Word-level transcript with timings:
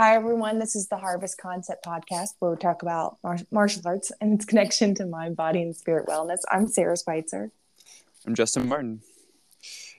Hi, 0.00 0.14
everyone. 0.14 0.60
This 0.60 0.76
is 0.76 0.86
the 0.86 0.96
Harvest 0.96 1.38
Concept 1.38 1.84
Podcast 1.84 2.34
where 2.38 2.52
we 2.52 2.56
talk 2.56 2.82
about 2.82 3.18
mar- 3.24 3.38
martial 3.50 3.82
arts 3.84 4.12
and 4.20 4.32
its 4.32 4.44
connection 4.44 4.94
to 4.94 5.04
mind, 5.04 5.34
body, 5.34 5.60
and 5.60 5.74
spirit 5.74 6.06
wellness. 6.06 6.38
I'm 6.48 6.68
Sara 6.68 6.96
Spitzer. 6.96 7.50
I'm 8.24 8.36
Justin 8.36 8.68
Martin. 8.68 9.00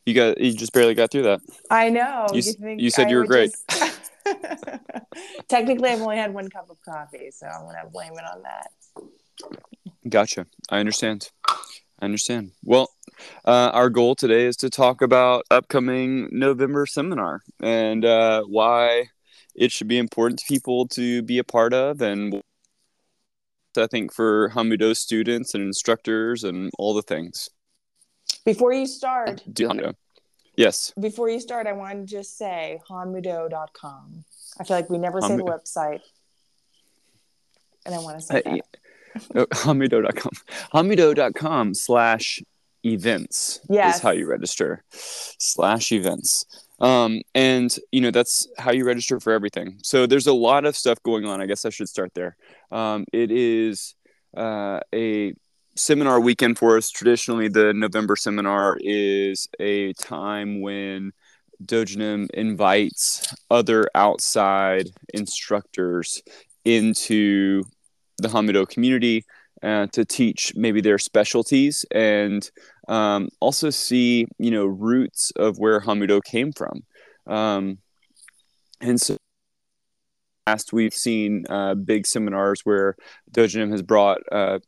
You 0.06 0.14
got 0.14 0.38
you 0.40 0.54
just 0.54 0.72
barely 0.72 0.94
got 0.94 1.12
through 1.12 1.24
that. 1.24 1.42
I 1.70 1.90
know. 1.90 2.28
You, 2.32 2.42
you 2.78 2.90
said 2.92 3.08
I 3.08 3.10
you 3.10 3.18
were 3.18 3.26
great. 3.26 3.52
Just... 3.70 4.00
Technically, 5.50 5.90
I've 5.90 6.02
only 6.02 6.16
had 6.16 6.34
one 6.34 6.50
cup 6.50 6.70
of 6.70 6.78
coffee, 6.82 7.32
so 7.32 7.48
I'm 7.48 7.66
gonna 7.66 7.90
blame 7.92 8.14
it 8.14 8.24
on 8.24 8.44
that. 8.44 8.72
Gotcha. 10.08 10.48
I 10.70 10.80
understand. 10.80 11.30
I 11.46 12.06
understand. 12.06 12.52
Well, 12.64 12.90
uh, 13.44 13.72
our 13.74 13.90
goal 13.90 14.16
today 14.16 14.46
is 14.46 14.56
to 14.58 14.70
talk 14.70 15.02
about 15.02 15.44
upcoming 15.52 16.30
November 16.32 16.86
seminar 16.86 17.42
and 17.62 18.06
uh, 18.06 18.44
why 18.44 19.10
it 19.60 19.72
should 19.72 19.90
be 19.90 19.98
important 19.98 20.40
to 20.40 20.46
people 20.46 20.88
to 20.88 21.22
be 21.22 21.38
a 21.38 21.44
part 21.44 21.74
of 21.74 22.02
and 22.02 22.42
I 23.78 23.88
think 23.88 24.12
for 24.12 24.50
Hanmudo 24.50 24.96
students 24.96 25.54
and 25.54 25.64
instructors 25.64 26.44
and 26.44 26.72
all 26.80 26.94
the 26.94 27.04
things. 27.04 27.50
Before 28.44 28.74
you 28.74 28.88
start, 28.88 29.44
Hanmudo. 29.48 29.94
Yes. 30.56 30.92
Before 31.00 31.30
you 31.30 31.40
start, 31.40 31.68
I 31.68 31.74
want 31.74 32.00
to 32.00 32.06
just 32.06 32.38
say 32.38 32.82
hanmudo.com. 32.90 34.26
I 34.60 34.64
feel 34.64 34.76
like 34.76 34.90
we 34.90 34.98
never 34.98 35.22
say 35.22 35.38
the 35.38 35.44
website. 35.44 36.02
And 37.86 37.96
I 37.96 38.00
want 38.00 38.20
to 38.20 38.26
say 38.26 38.42
uh, 38.46 38.56
that. 38.56 38.66
Oh, 39.36 39.46
hanmudo.com. 39.54 40.32
Hanmudo.com 40.74 41.74
slash 41.74 42.42
events 42.84 43.62
yes. 43.70 43.98
is 43.98 44.02
how 44.02 44.12
you 44.12 44.28
register. 44.28 44.84
Slash 44.92 45.92
events. 45.92 46.46
Um, 46.82 47.22
and 47.36 47.76
you 47.92 48.02
know 48.02 48.12
that's 48.12 48.48
how 48.58 48.72
you 48.72 48.86
register 48.86 49.20
for 49.20 49.34
everything. 49.34 49.80
So 49.84 50.06
there's 50.06 50.28
a 50.28 50.34
lot 50.34 50.66
of 50.66 50.76
stuff 50.76 51.02
going 51.04 51.26
on. 51.26 51.42
I 51.42 51.46
guess 51.46 51.66
I 51.66 51.70
should 51.70 51.90
start 51.90 52.14
there. 52.14 52.38
Um, 52.72 53.06
it 53.12 53.32
is 53.32 53.96
uh, 54.36 54.80
a 54.94 55.34
seminar 55.76 56.20
weekend 56.20 56.58
for 56.58 56.78
us. 56.78 56.90
Traditionally, 56.90 57.48
the 57.48 57.74
November 57.74 58.16
seminar 58.16 58.78
is 58.80 59.48
a 59.60 59.94
time 59.94 60.62
when 60.62 61.12
Dojonim 61.64 62.30
invites 62.34 63.34
other 63.52 63.86
outside 63.94 64.90
instructors 65.14 66.22
into 66.64 67.64
the 68.18 68.30
Hanmudo 68.30 68.68
community 68.68 69.26
uh, 69.64 69.88
to 69.88 70.06
teach 70.06 70.54
maybe 70.56 70.82
their 70.82 70.98
specialties 70.98 71.86
and 71.92 72.50
um, 72.88 73.30
also 73.40 73.70
see 73.70 74.28
you 74.38 74.52
know 74.52 74.66
roots 74.66 75.32
of 75.36 75.58
where 75.58 75.82
Hanmudo 75.82 76.24
came 76.24 76.52
from. 76.52 76.84
Um, 77.28 77.80
and 78.82 79.00
so 79.00 79.18
past 80.46 80.74
we've 80.74 80.94
seen 80.94 81.46
uh, 81.50 81.76
big 81.76 82.08
seminars 82.08 82.62
where 82.64 82.96
Dojonim 83.32 83.72
has 83.72 83.84
brought 83.84 84.22
uh, 84.32 84.60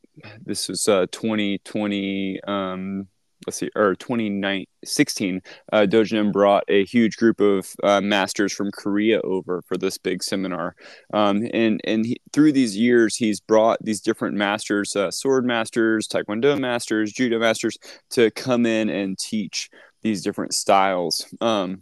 this 0.45 0.67
was 0.67 0.87
uh, 0.87 1.07
2020 1.11 2.39
um, 2.47 3.07
let's 3.45 3.57
see, 3.57 3.69
or 3.75 3.95
2016, 3.95 5.41
uh, 5.71 5.85
brought 6.31 6.63
a 6.67 6.85
huge 6.85 7.17
group 7.17 7.39
of 7.39 7.67
uh, 7.83 8.01
masters 8.01 8.53
from 8.53 8.71
Korea 8.71 9.21
over 9.23 9.61
for 9.67 9.77
this 9.77 9.97
big 9.97 10.23
seminar. 10.23 10.75
Um, 11.13 11.47
and 11.53 11.81
and 11.83 12.05
he, 12.05 12.17
through 12.33 12.51
these 12.51 12.77
years, 12.77 13.15
he's 13.15 13.39
brought 13.39 13.79
these 13.81 14.01
different 14.01 14.35
masters, 14.35 14.95
uh, 14.95 15.11
sword 15.11 15.45
masters, 15.45 16.07
taekwondo 16.07 16.59
masters, 16.59 17.11
judo 17.11 17.39
masters, 17.39 17.77
to 18.11 18.31
come 18.31 18.65
in 18.65 18.89
and 18.89 19.17
teach 19.17 19.69
these 20.01 20.23
different 20.23 20.53
styles. 20.53 21.25
Um, 21.41 21.81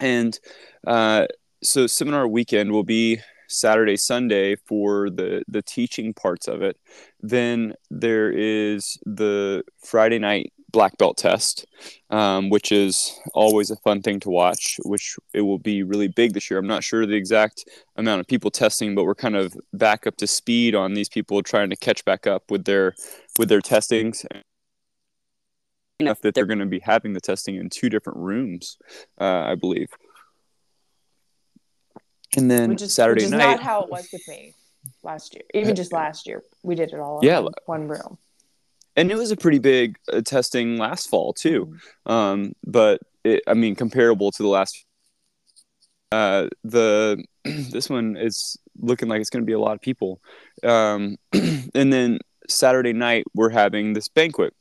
and 0.00 0.38
uh, 0.86 1.26
so, 1.62 1.86
seminar 1.86 2.26
weekend 2.26 2.72
will 2.72 2.84
be 2.84 3.20
Saturday, 3.52 3.96
Sunday 3.96 4.56
for 4.56 5.10
the 5.10 5.42
the 5.48 5.62
teaching 5.62 6.14
parts 6.14 6.48
of 6.48 6.62
it. 6.62 6.76
Then 7.20 7.74
there 7.90 8.30
is 8.30 8.98
the 9.04 9.64
Friday 9.84 10.18
night 10.18 10.52
black 10.72 10.96
belt 10.96 11.18
test, 11.18 11.66
um, 12.10 12.48
which 12.48 12.72
is 12.72 13.20
always 13.34 13.70
a 13.70 13.76
fun 13.76 14.02
thing 14.02 14.18
to 14.20 14.30
watch. 14.30 14.78
Which 14.84 15.16
it 15.32 15.42
will 15.42 15.58
be 15.58 15.82
really 15.82 16.08
big 16.08 16.32
this 16.32 16.50
year. 16.50 16.58
I'm 16.58 16.66
not 16.66 16.84
sure 16.84 17.06
the 17.06 17.14
exact 17.14 17.68
amount 17.96 18.20
of 18.20 18.26
people 18.26 18.50
testing, 18.50 18.94
but 18.94 19.04
we're 19.04 19.14
kind 19.14 19.36
of 19.36 19.54
back 19.72 20.06
up 20.06 20.16
to 20.16 20.26
speed 20.26 20.74
on 20.74 20.94
these 20.94 21.08
people 21.08 21.42
trying 21.42 21.70
to 21.70 21.76
catch 21.76 22.04
back 22.04 22.26
up 22.26 22.50
with 22.50 22.64
their 22.64 22.94
with 23.38 23.48
their 23.48 23.60
testings. 23.60 24.24
Enough 26.00 26.22
that 26.22 26.34
they're 26.34 26.46
going 26.46 26.58
to 26.58 26.66
be 26.66 26.80
having 26.80 27.12
the 27.12 27.20
testing 27.20 27.54
in 27.56 27.68
two 27.68 27.88
different 27.88 28.18
rooms, 28.18 28.76
uh, 29.20 29.44
I 29.46 29.54
believe. 29.54 29.88
And 32.36 32.50
then 32.50 32.70
which 32.70 32.82
is, 32.82 32.94
Saturday 32.94 33.20
which 33.20 33.26
is 33.26 33.30
night. 33.32 33.56
Not 33.56 33.62
how 33.62 33.82
it 33.82 33.90
was 33.90 34.08
with 34.12 34.26
me 34.28 34.54
last 35.02 35.34
year. 35.34 35.42
Even 35.54 35.74
just 35.74 35.92
last 35.92 36.26
year, 36.26 36.42
we 36.62 36.74
did 36.74 36.92
it 36.92 36.98
all 36.98 37.20
yeah, 37.22 37.40
in 37.40 37.48
one 37.66 37.88
room. 37.88 38.18
And 38.96 39.10
it 39.10 39.16
was 39.16 39.30
a 39.30 39.36
pretty 39.36 39.58
big 39.58 39.96
uh, 40.12 40.20
testing 40.20 40.76
last 40.76 41.08
fall 41.08 41.32
too. 41.32 41.76
Mm-hmm. 42.06 42.12
Um, 42.12 42.52
but 42.64 43.00
it, 43.24 43.42
I 43.46 43.54
mean, 43.54 43.74
comparable 43.74 44.30
to 44.32 44.42
the 44.42 44.48
last. 44.48 44.84
Uh, 46.10 46.48
the 46.62 47.24
this 47.44 47.88
one 47.88 48.16
is 48.16 48.58
looking 48.78 49.08
like 49.08 49.20
it's 49.20 49.30
going 49.30 49.42
to 49.42 49.46
be 49.46 49.54
a 49.54 49.60
lot 49.60 49.74
of 49.74 49.80
people. 49.80 50.20
Um, 50.62 51.16
and 51.32 51.92
then 51.92 52.18
Saturday 52.48 52.92
night 52.92 53.24
we're 53.34 53.50
having 53.50 53.92
this 53.92 54.08
banquet, 54.08 54.54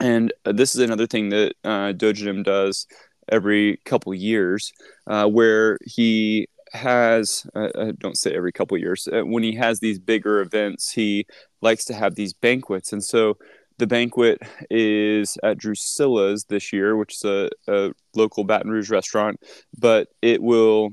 and 0.00 0.32
uh, 0.44 0.52
this 0.52 0.74
is 0.74 0.80
another 0.80 1.06
thing 1.06 1.30
that 1.30 1.54
uh, 1.64 1.92
Dojonim 1.92 2.44
does 2.44 2.86
every 3.28 3.78
couple 3.84 4.14
years, 4.14 4.72
uh, 5.06 5.26
where 5.26 5.78
he 5.84 6.46
has 6.74 7.46
uh, 7.54 7.68
uh, 7.74 7.92
don't 7.98 8.18
say 8.18 8.34
every 8.34 8.52
couple 8.52 8.76
years 8.76 9.08
uh, 9.12 9.22
when 9.22 9.42
he 9.42 9.54
has 9.54 9.80
these 9.80 9.98
bigger 9.98 10.40
events 10.40 10.90
he 10.90 11.26
likes 11.62 11.84
to 11.84 11.94
have 11.94 12.14
these 12.14 12.32
banquets. 12.32 12.92
And 12.92 13.02
so 13.02 13.38
the 13.78 13.86
banquet 13.86 14.38
is 14.70 15.38
at 15.42 15.58
drusilla's 15.58 16.44
this 16.44 16.72
year 16.72 16.96
which 16.96 17.14
is 17.14 17.24
a, 17.24 17.50
a 17.68 17.92
local 18.14 18.44
baton 18.44 18.70
rouge 18.70 18.90
restaurant 18.90 19.40
but 19.78 20.08
it 20.20 20.42
will 20.42 20.90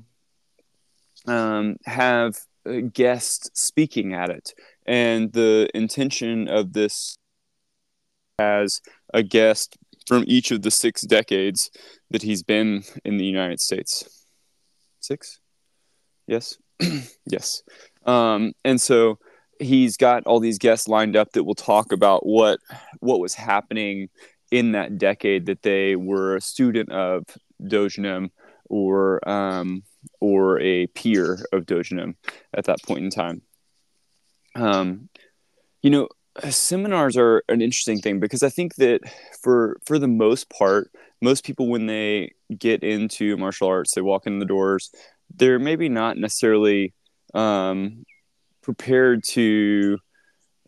um, 1.27 1.77
have 1.85 2.37
guests 2.93 3.49
speaking 3.53 4.13
at 4.13 4.29
it. 4.29 4.53
And 4.85 5.33
the 5.33 5.69
intention 5.73 6.47
of 6.47 6.73
this 6.73 7.15
as 8.39 8.81
a 9.13 9.23
guest 9.23 9.77
from 10.07 10.23
each 10.27 10.51
of 10.51 10.61
the 10.61 10.71
six 10.71 11.01
decades 11.01 11.69
that 12.09 12.23
he's 12.23 12.43
been 12.43 12.83
in 13.05 13.17
the 13.17 13.25
united 13.25 13.59
states. 13.59 14.25
Six 14.99 15.40
Yes. 16.27 16.57
yes. 17.25 17.63
Um, 18.05 18.53
and 18.63 18.81
so 18.81 19.19
he's 19.59 19.97
got 19.97 20.25
all 20.25 20.39
these 20.39 20.57
guests 20.57 20.87
lined 20.87 21.15
up 21.15 21.31
that 21.33 21.43
will 21.43 21.55
talk 21.55 21.91
about 21.91 22.25
what 22.25 22.59
what 22.99 23.19
was 23.19 23.33
happening 23.33 24.09
in 24.51 24.73
that 24.73 24.97
decade 24.97 25.45
that 25.45 25.61
they 25.61 25.95
were 25.95 26.35
a 26.35 26.41
student 26.41 26.91
of 26.91 27.23
Dojonim 27.63 28.31
or 28.65 29.27
um, 29.27 29.83
or 30.19 30.59
a 30.59 30.87
peer 30.87 31.45
of 31.51 31.65
Dojonim 31.65 32.15
at 32.53 32.65
that 32.65 32.81
point 32.83 33.03
in 33.03 33.09
time. 33.09 33.41
Um, 34.55 35.09
you 35.81 35.89
know, 35.89 36.09
seminars 36.49 37.17
are 37.17 37.43
an 37.49 37.61
interesting 37.61 37.99
thing 37.99 38.19
because 38.19 38.43
I 38.43 38.49
think 38.49 38.75
that 38.75 39.01
for 39.41 39.77
for 39.85 39.99
the 39.99 40.07
most 40.07 40.49
part, 40.49 40.91
most 41.21 41.45
people 41.45 41.67
when 41.67 41.85
they 41.85 42.31
get 42.57 42.83
into 42.83 43.37
martial 43.37 43.67
arts, 43.67 43.93
they 43.93 44.01
walk 44.01 44.27
in 44.27 44.39
the 44.39 44.45
doors, 44.45 44.91
they're 45.37 45.59
maybe 45.59 45.89
not 45.89 46.17
necessarily 46.17 46.93
um, 47.33 48.03
prepared 48.61 49.23
to 49.23 49.97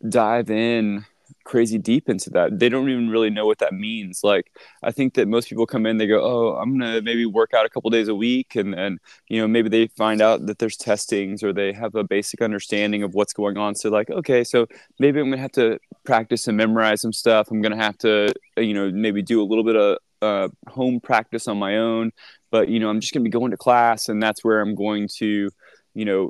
dive 0.08 0.50
in 0.50 1.06
crazy 1.44 1.78
deep 1.78 2.10
into 2.10 2.30
that. 2.32 2.58
They 2.60 2.70
don't 2.70 2.90
even 2.90 3.10
really 3.10 3.30
know 3.30 3.46
what 3.46 3.60
that 3.60 3.74
means. 3.74 4.22
Like 4.24 4.52
I 4.82 4.92
think 4.92 5.16
that 5.16 5.28
most 5.28 5.50
people 5.50 5.66
come 5.66 5.86
in, 5.86 5.98
they 5.98 6.08
go, 6.08 6.22
"Oh, 6.22 6.56
I'm 6.56 6.78
gonna 6.78 7.02
maybe 7.02 7.26
work 7.26 7.54
out 7.54 7.66
a 7.66 7.70
couple 7.70 7.90
days 7.90 8.08
a 8.08 8.16
week," 8.16 8.56
and 8.56 8.74
then 8.74 9.00
you 9.30 9.42
know 9.42 9.48
maybe 9.48 9.70
they 9.70 9.88
find 9.88 10.22
out 10.22 10.46
that 10.48 10.60
there's 10.60 10.78
testings 10.78 11.44
or 11.44 11.54
they 11.54 11.74
have 11.74 11.96
a 11.96 12.04
basic 12.04 12.42
understanding 12.42 13.04
of 13.04 13.14
what's 13.14 13.34
going 13.34 13.58
on. 13.58 13.76
So 13.76 13.90
like, 13.90 14.10
okay, 14.10 14.44
so 14.44 14.68
maybe 15.00 15.20
I'm 15.20 15.30
gonna 15.30 15.42
have 15.42 15.52
to 15.54 15.80
practice 16.06 16.48
and 16.48 16.58
memorize 16.58 17.02
some 17.02 17.14
stuff. 17.14 17.50
I'm 17.52 17.62
gonna 17.62 17.78
have 17.78 17.98
to 18.00 18.34
you 18.58 18.74
know 18.74 18.92
maybe 18.92 19.22
do 19.22 19.42
a 19.42 19.46
little 19.46 19.64
bit 19.64 19.76
of 19.76 19.98
uh, 20.22 20.48
home 20.70 21.00
practice 21.02 21.48
on 21.48 21.58
my 21.58 21.78
own 21.78 22.12
but 22.54 22.70
you 22.70 22.80
know 22.80 22.88
i'm 22.88 23.00
just 23.00 23.12
going 23.14 23.24
to 23.24 23.28
be 23.28 23.32
going 23.32 23.50
to 23.50 23.58
class 23.58 24.10
and 24.10 24.22
that's 24.22 24.44
where 24.44 24.62
i'm 24.62 24.76
going 24.76 25.10
to 25.12 25.50
you 25.96 26.06
know 26.06 26.30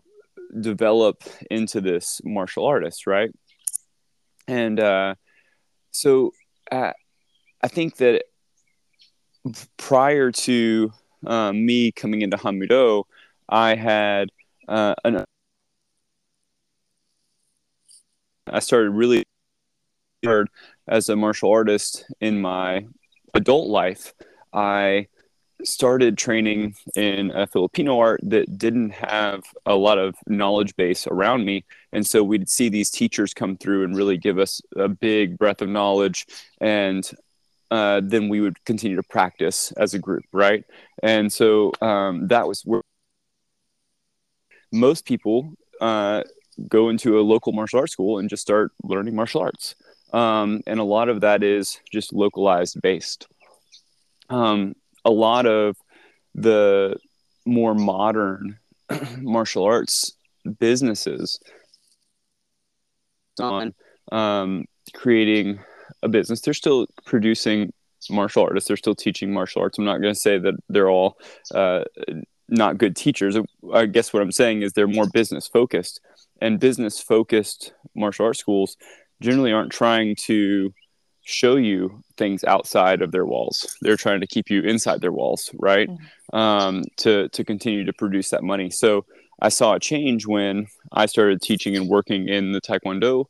develop 0.61 1.21
into 1.51 1.81
this 1.81 2.21
martial 2.23 2.65
artist 2.65 3.05
right? 3.05 3.31
And 4.47 4.79
uh, 4.79 5.15
so 5.91 6.31
uh, 6.71 6.93
i 7.61 7.67
think 7.67 7.97
that 7.97 8.23
prior 9.77 10.31
to 10.31 10.91
um, 11.27 11.65
me 11.65 11.91
coming 11.91 12.21
into 12.21 12.37
hanmudo 12.37 13.03
i 13.49 13.75
had 13.75 14.29
uh, 14.69 14.95
an 15.03 15.25
i 18.47 18.59
started 18.59 18.91
really 18.91 19.25
as 20.87 21.09
a 21.09 21.15
martial 21.17 21.51
artist 21.51 22.05
in 22.21 22.39
my 22.39 22.85
adult 23.33 23.67
life. 23.69 24.13
I 24.53 25.07
started 25.63 26.17
training 26.17 26.75
in 26.95 27.31
a 27.31 27.47
Filipino 27.47 27.99
art 27.99 28.19
that 28.23 28.57
didn't 28.57 28.91
have 28.91 29.43
a 29.65 29.75
lot 29.75 29.97
of 29.97 30.15
knowledge 30.27 30.75
base 30.75 31.07
around 31.07 31.45
me. 31.45 31.65
And 31.91 32.05
so 32.05 32.23
we'd 32.23 32.49
see 32.49 32.69
these 32.69 32.89
teachers 32.89 33.33
come 33.33 33.57
through 33.57 33.83
and 33.83 33.95
really 33.95 34.17
give 34.17 34.39
us 34.39 34.61
a 34.75 34.87
big 34.87 35.37
breadth 35.37 35.61
of 35.61 35.69
knowledge. 35.69 36.25
And 36.59 37.09
uh, 37.71 38.01
then 38.03 38.29
we 38.29 38.41
would 38.41 38.63
continue 38.65 38.97
to 38.97 39.03
practice 39.03 39.71
as 39.73 39.93
a 39.93 39.99
group, 39.99 40.23
right? 40.31 40.63
And 41.01 41.31
so 41.31 41.71
um, 41.81 42.27
that 42.27 42.47
was 42.47 42.61
where 42.61 42.81
most 44.71 45.05
people 45.05 45.53
uh, 45.81 46.23
go 46.67 46.89
into 46.89 47.19
a 47.19 47.21
local 47.21 47.51
martial 47.53 47.79
arts 47.79 47.93
school 47.93 48.19
and 48.19 48.29
just 48.29 48.41
start 48.41 48.71
learning 48.83 49.15
martial 49.15 49.41
arts. 49.41 49.75
Um, 50.11 50.61
and 50.67 50.79
a 50.79 50.83
lot 50.83 51.09
of 51.09 51.21
that 51.21 51.41
is 51.41 51.79
just 51.91 52.13
localized 52.13 52.79
based. 52.81 53.27
Um, 54.29 54.75
a 55.05 55.11
lot 55.11 55.45
of 55.45 55.75
the 56.35 56.97
more 57.45 57.75
modern 57.75 58.57
martial 59.19 59.63
arts 59.63 60.13
businesses 60.59 61.39
on 63.39 63.73
um, 64.11 64.65
creating 64.93 65.59
a 66.01 66.09
business. 66.09 66.41
They're 66.41 66.53
still 66.53 66.87
producing 67.05 67.73
martial 68.09 68.43
artists. 68.43 68.67
They're 68.67 68.77
still 68.77 68.95
teaching 68.95 69.33
martial 69.33 69.61
arts. 69.61 69.77
I'm 69.77 69.85
not 69.85 70.01
going 70.01 70.13
to 70.13 70.19
say 70.19 70.37
that 70.37 70.55
they're 70.69 70.89
all 70.89 71.17
uh, 71.53 71.83
not 72.49 72.77
good 72.77 72.95
teachers. 72.95 73.37
I 73.73 73.85
guess 73.85 74.13
what 74.13 74.21
I'm 74.21 74.31
saying 74.31 74.61
is 74.61 74.73
they're 74.73 74.87
more 74.87 75.07
business 75.07 75.47
focused, 75.47 76.01
and 76.41 76.59
business 76.59 77.01
focused 77.01 77.73
martial 77.95 78.25
arts 78.25 78.39
schools 78.39 78.77
generally 79.21 79.51
aren't 79.51 79.71
trying 79.71 80.15
to 80.15 80.73
show 81.23 81.55
you 81.55 82.03
things 82.17 82.43
outside 82.43 83.01
of 83.01 83.11
their 83.11 83.25
walls. 83.25 83.77
They're 83.81 83.97
trying 83.97 84.21
to 84.21 84.27
keep 84.27 84.49
you 84.49 84.61
inside 84.61 85.01
their 85.01 85.11
walls, 85.11 85.49
right? 85.53 85.89
Mm-hmm. 85.89 86.35
Um, 86.35 86.83
to 86.97 87.29
to 87.29 87.43
continue 87.43 87.85
to 87.85 87.93
produce 87.93 88.29
that 88.29 88.43
money. 88.43 88.69
So 88.69 89.05
I 89.41 89.49
saw 89.49 89.73
a 89.73 89.79
change 89.79 90.25
when 90.25 90.67
I 90.91 91.05
started 91.05 91.41
teaching 91.41 91.75
and 91.75 91.87
working 91.87 92.27
in 92.27 92.51
the 92.51 92.61
Taekwondo 92.61 93.25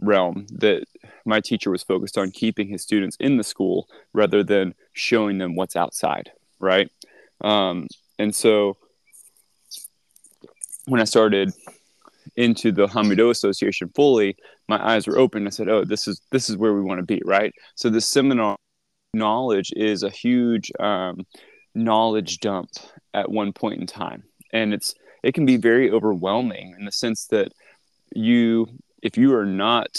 realm. 0.00 0.46
That 0.52 0.84
my 1.24 1.40
teacher 1.40 1.70
was 1.70 1.82
focused 1.82 2.18
on 2.18 2.30
keeping 2.30 2.68
his 2.68 2.82
students 2.82 3.16
in 3.18 3.36
the 3.36 3.44
school 3.44 3.88
rather 4.12 4.42
than 4.42 4.74
showing 4.92 5.38
them 5.38 5.56
what's 5.56 5.76
outside, 5.76 6.30
right? 6.60 6.90
Um, 7.40 7.88
and 8.18 8.34
so 8.34 8.76
when 10.86 11.00
I 11.00 11.04
started 11.04 11.52
into 12.36 12.72
the 12.72 12.86
Hanmudo 12.86 13.30
Association 13.30 13.90
fully, 13.94 14.36
my 14.72 14.94
eyes 14.94 15.06
were 15.06 15.18
open. 15.18 15.46
I 15.46 15.50
said, 15.50 15.68
"Oh, 15.68 15.84
this 15.84 16.08
is 16.08 16.20
this 16.30 16.48
is 16.48 16.56
where 16.56 16.72
we 16.72 16.80
want 16.80 16.98
to 16.98 17.06
be." 17.06 17.20
Right. 17.24 17.52
So 17.74 17.90
the 17.90 18.00
seminar 18.00 18.56
knowledge 19.12 19.70
is 19.76 20.02
a 20.02 20.10
huge 20.10 20.72
um, 20.80 21.26
knowledge 21.74 22.38
dump 22.38 22.70
at 23.12 23.30
one 23.30 23.52
point 23.52 23.80
in 23.80 23.86
time, 23.86 24.22
and 24.52 24.72
it's 24.72 24.94
it 25.22 25.34
can 25.34 25.44
be 25.44 25.56
very 25.58 25.90
overwhelming 25.90 26.74
in 26.78 26.84
the 26.86 26.92
sense 26.92 27.26
that 27.26 27.52
you, 28.14 28.66
if 29.02 29.16
you 29.16 29.34
are 29.34 29.46
not 29.46 29.90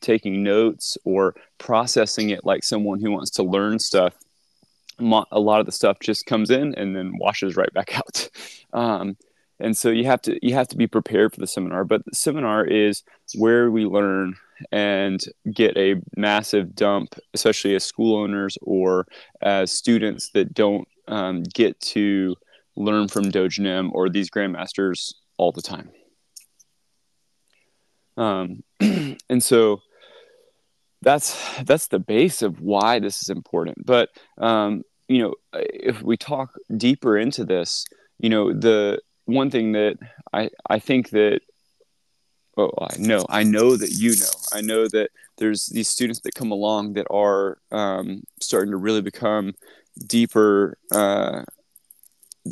taking 0.00 0.42
notes 0.42 0.96
or 1.04 1.34
processing 1.58 2.30
it 2.30 2.44
like 2.44 2.62
someone 2.62 3.00
who 3.00 3.10
wants 3.10 3.30
to 3.32 3.42
learn 3.42 3.78
stuff, 3.78 4.14
a 5.00 5.40
lot 5.40 5.60
of 5.60 5.66
the 5.66 5.72
stuff 5.72 5.98
just 6.00 6.24
comes 6.24 6.50
in 6.50 6.74
and 6.76 6.94
then 6.94 7.18
washes 7.18 7.56
right 7.56 7.72
back 7.74 7.98
out. 8.02 8.28
Um, 8.72 9.16
and 9.60 9.76
so 9.76 9.90
you 9.90 10.04
have 10.04 10.20
to 10.22 10.38
you 10.46 10.54
have 10.54 10.68
to 10.68 10.76
be 10.76 10.86
prepared 10.86 11.32
for 11.32 11.40
the 11.40 11.46
seminar 11.46 11.84
but 11.84 12.04
the 12.04 12.14
seminar 12.14 12.64
is 12.64 13.02
where 13.36 13.70
we 13.70 13.84
learn 13.84 14.34
and 14.72 15.24
get 15.52 15.76
a 15.76 15.96
massive 16.16 16.74
dump 16.74 17.14
especially 17.34 17.74
as 17.74 17.84
school 17.84 18.16
owners 18.16 18.56
or 18.62 19.06
as 19.42 19.72
students 19.72 20.30
that 20.30 20.54
don't 20.54 20.86
um, 21.08 21.42
get 21.42 21.78
to 21.80 22.36
learn 22.76 23.08
from 23.08 23.30
dojonim 23.30 23.90
or 23.92 24.08
these 24.08 24.30
grandmasters 24.30 25.14
all 25.36 25.52
the 25.52 25.62
time. 25.62 25.90
Um, 28.16 28.62
and 29.28 29.42
so 29.42 29.80
that's 31.02 31.38
that's 31.64 31.88
the 31.88 31.98
base 31.98 32.42
of 32.42 32.60
why 32.60 32.98
this 32.98 33.22
is 33.22 33.28
important. 33.28 33.84
But 33.84 34.10
um, 34.38 34.82
you 35.08 35.22
know 35.22 35.34
if 35.52 36.02
we 36.02 36.16
talk 36.16 36.50
deeper 36.76 37.18
into 37.18 37.44
this 37.44 37.84
you 38.18 38.30
know 38.30 38.52
the 38.52 39.00
one 39.24 39.50
thing 39.50 39.72
that 39.72 39.98
I, 40.32 40.50
I 40.68 40.78
think 40.78 41.10
that 41.10 41.40
oh 42.56 42.70
I 42.80 42.96
know 42.98 43.24
I 43.28 43.42
know 43.42 43.76
that 43.76 43.90
you 43.90 44.10
know. 44.10 44.32
I 44.52 44.60
know 44.60 44.86
that 44.88 45.10
there's 45.38 45.66
these 45.66 45.88
students 45.88 46.20
that 46.20 46.34
come 46.34 46.52
along 46.52 46.94
that 46.94 47.06
are 47.10 47.58
um, 47.72 48.22
starting 48.40 48.70
to 48.70 48.76
really 48.76 49.02
become 49.02 49.54
deeper 50.06 50.78
uh, 50.92 51.42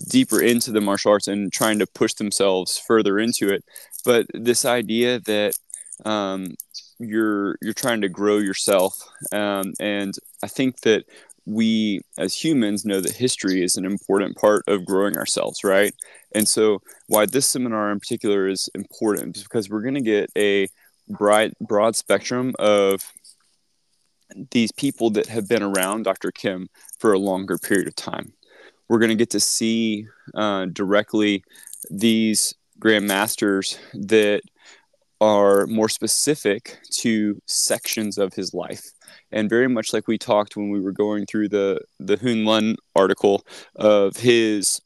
deeper 0.08 0.40
into 0.40 0.72
the 0.72 0.80
martial 0.80 1.12
arts 1.12 1.28
and 1.28 1.52
trying 1.52 1.78
to 1.78 1.86
push 1.86 2.14
themselves 2.14 2.78
further 2.78 3.18
into 3.18 3.52
it. 3.52 3.64
But 4.04 4.26
this 4.32 4.64
idea 4.64 5.20
that 5.20 5.52
um, 6.04 6.54
you're 6.98 7.56
you're 7.60 7.74
trying 7.74 8.00
to 8.00 8.08
grow 8.08 8.38
yourself 8.38 8.96
um, 9.32 9.74
and 9.78 10.14
I 10.42 10.48
think 10.48 10.80
that 10.80 11.04
we 11.44 12.00
as 12.18 12.34
humans 12.34 12.84
know 12.84 13.00
that 13.00 13.16
history 13.16 13.62
is 13.62 13.76
an 13.76 13.84
important 13.84 14.36
part 14.36 14.62
of 14.68 14.84
growing 14.84 15.16
ourselves, 15.16 15.64
right? 15.64 15.94
And 16.34 16.46
so, 16.46 16.82
why 17.08 17.26
this 17.26 17.46
seminar 17.46 17.90
in 17.90 17.98
particular 17.98 18.48
is 18.48 18.68
important 18.74 19.36
is 19.36 19.42
because 19.42 19.68
we're 19.68 19.82
going 19.82 19.94
to 19.94 20.00
get 20.00 20.30
a 20.36 20.68
broad, 21.08 21.52
broad 21.60 21.96
spectrum 21.96 22.54
of 22.58 23.12
these 24.50 24.72
people 24.72 25.10
that 25.10 25.26
have 25.26 25.48
been 25.48 25.62
around 25.62 26.04
Dr. 26.04 26.32
Kimm 26.32 26.68
for 26.98 27.12
a 27.12 27.18
longer 27.18 27.58
period 27.58 27.88
of 27.88 27.94
time. 27.94 28.32
We're 28.88 28.98
going 28.98 29.10
to 29.10 29.14
get 29.16 29.30
to 29.30 29.40
see 29.40 30.06
uh, 30.34 30.66
directly 30.66 31.44
these 31.90 32.54
grandmasters 32.78 33.78
that 33.94 34.42
are 35.20 35.66
more 35.66 35.88
specific 35.88 36.78
to 36.90 37.40
sections 37.46 38.18
of 38.18 38.34
his 38.34 38.52
life 38.52 38.82
and 39.32 39.48
very 39.48 39.68
much 39.68 39.92
like 39.92 40.06
we 40.08 40.18
talked 40.18 40.56
when 40.56 40.70
we 40.70 40.80
were 40.80 40.92
going 40.92 41.26
through 41.26 41.48
the 41.48 41.80
the 41.98 42.16
Lun 42.22 42.76
article 42.94 43.44
of 43.76 44.16
his 44.16 44.80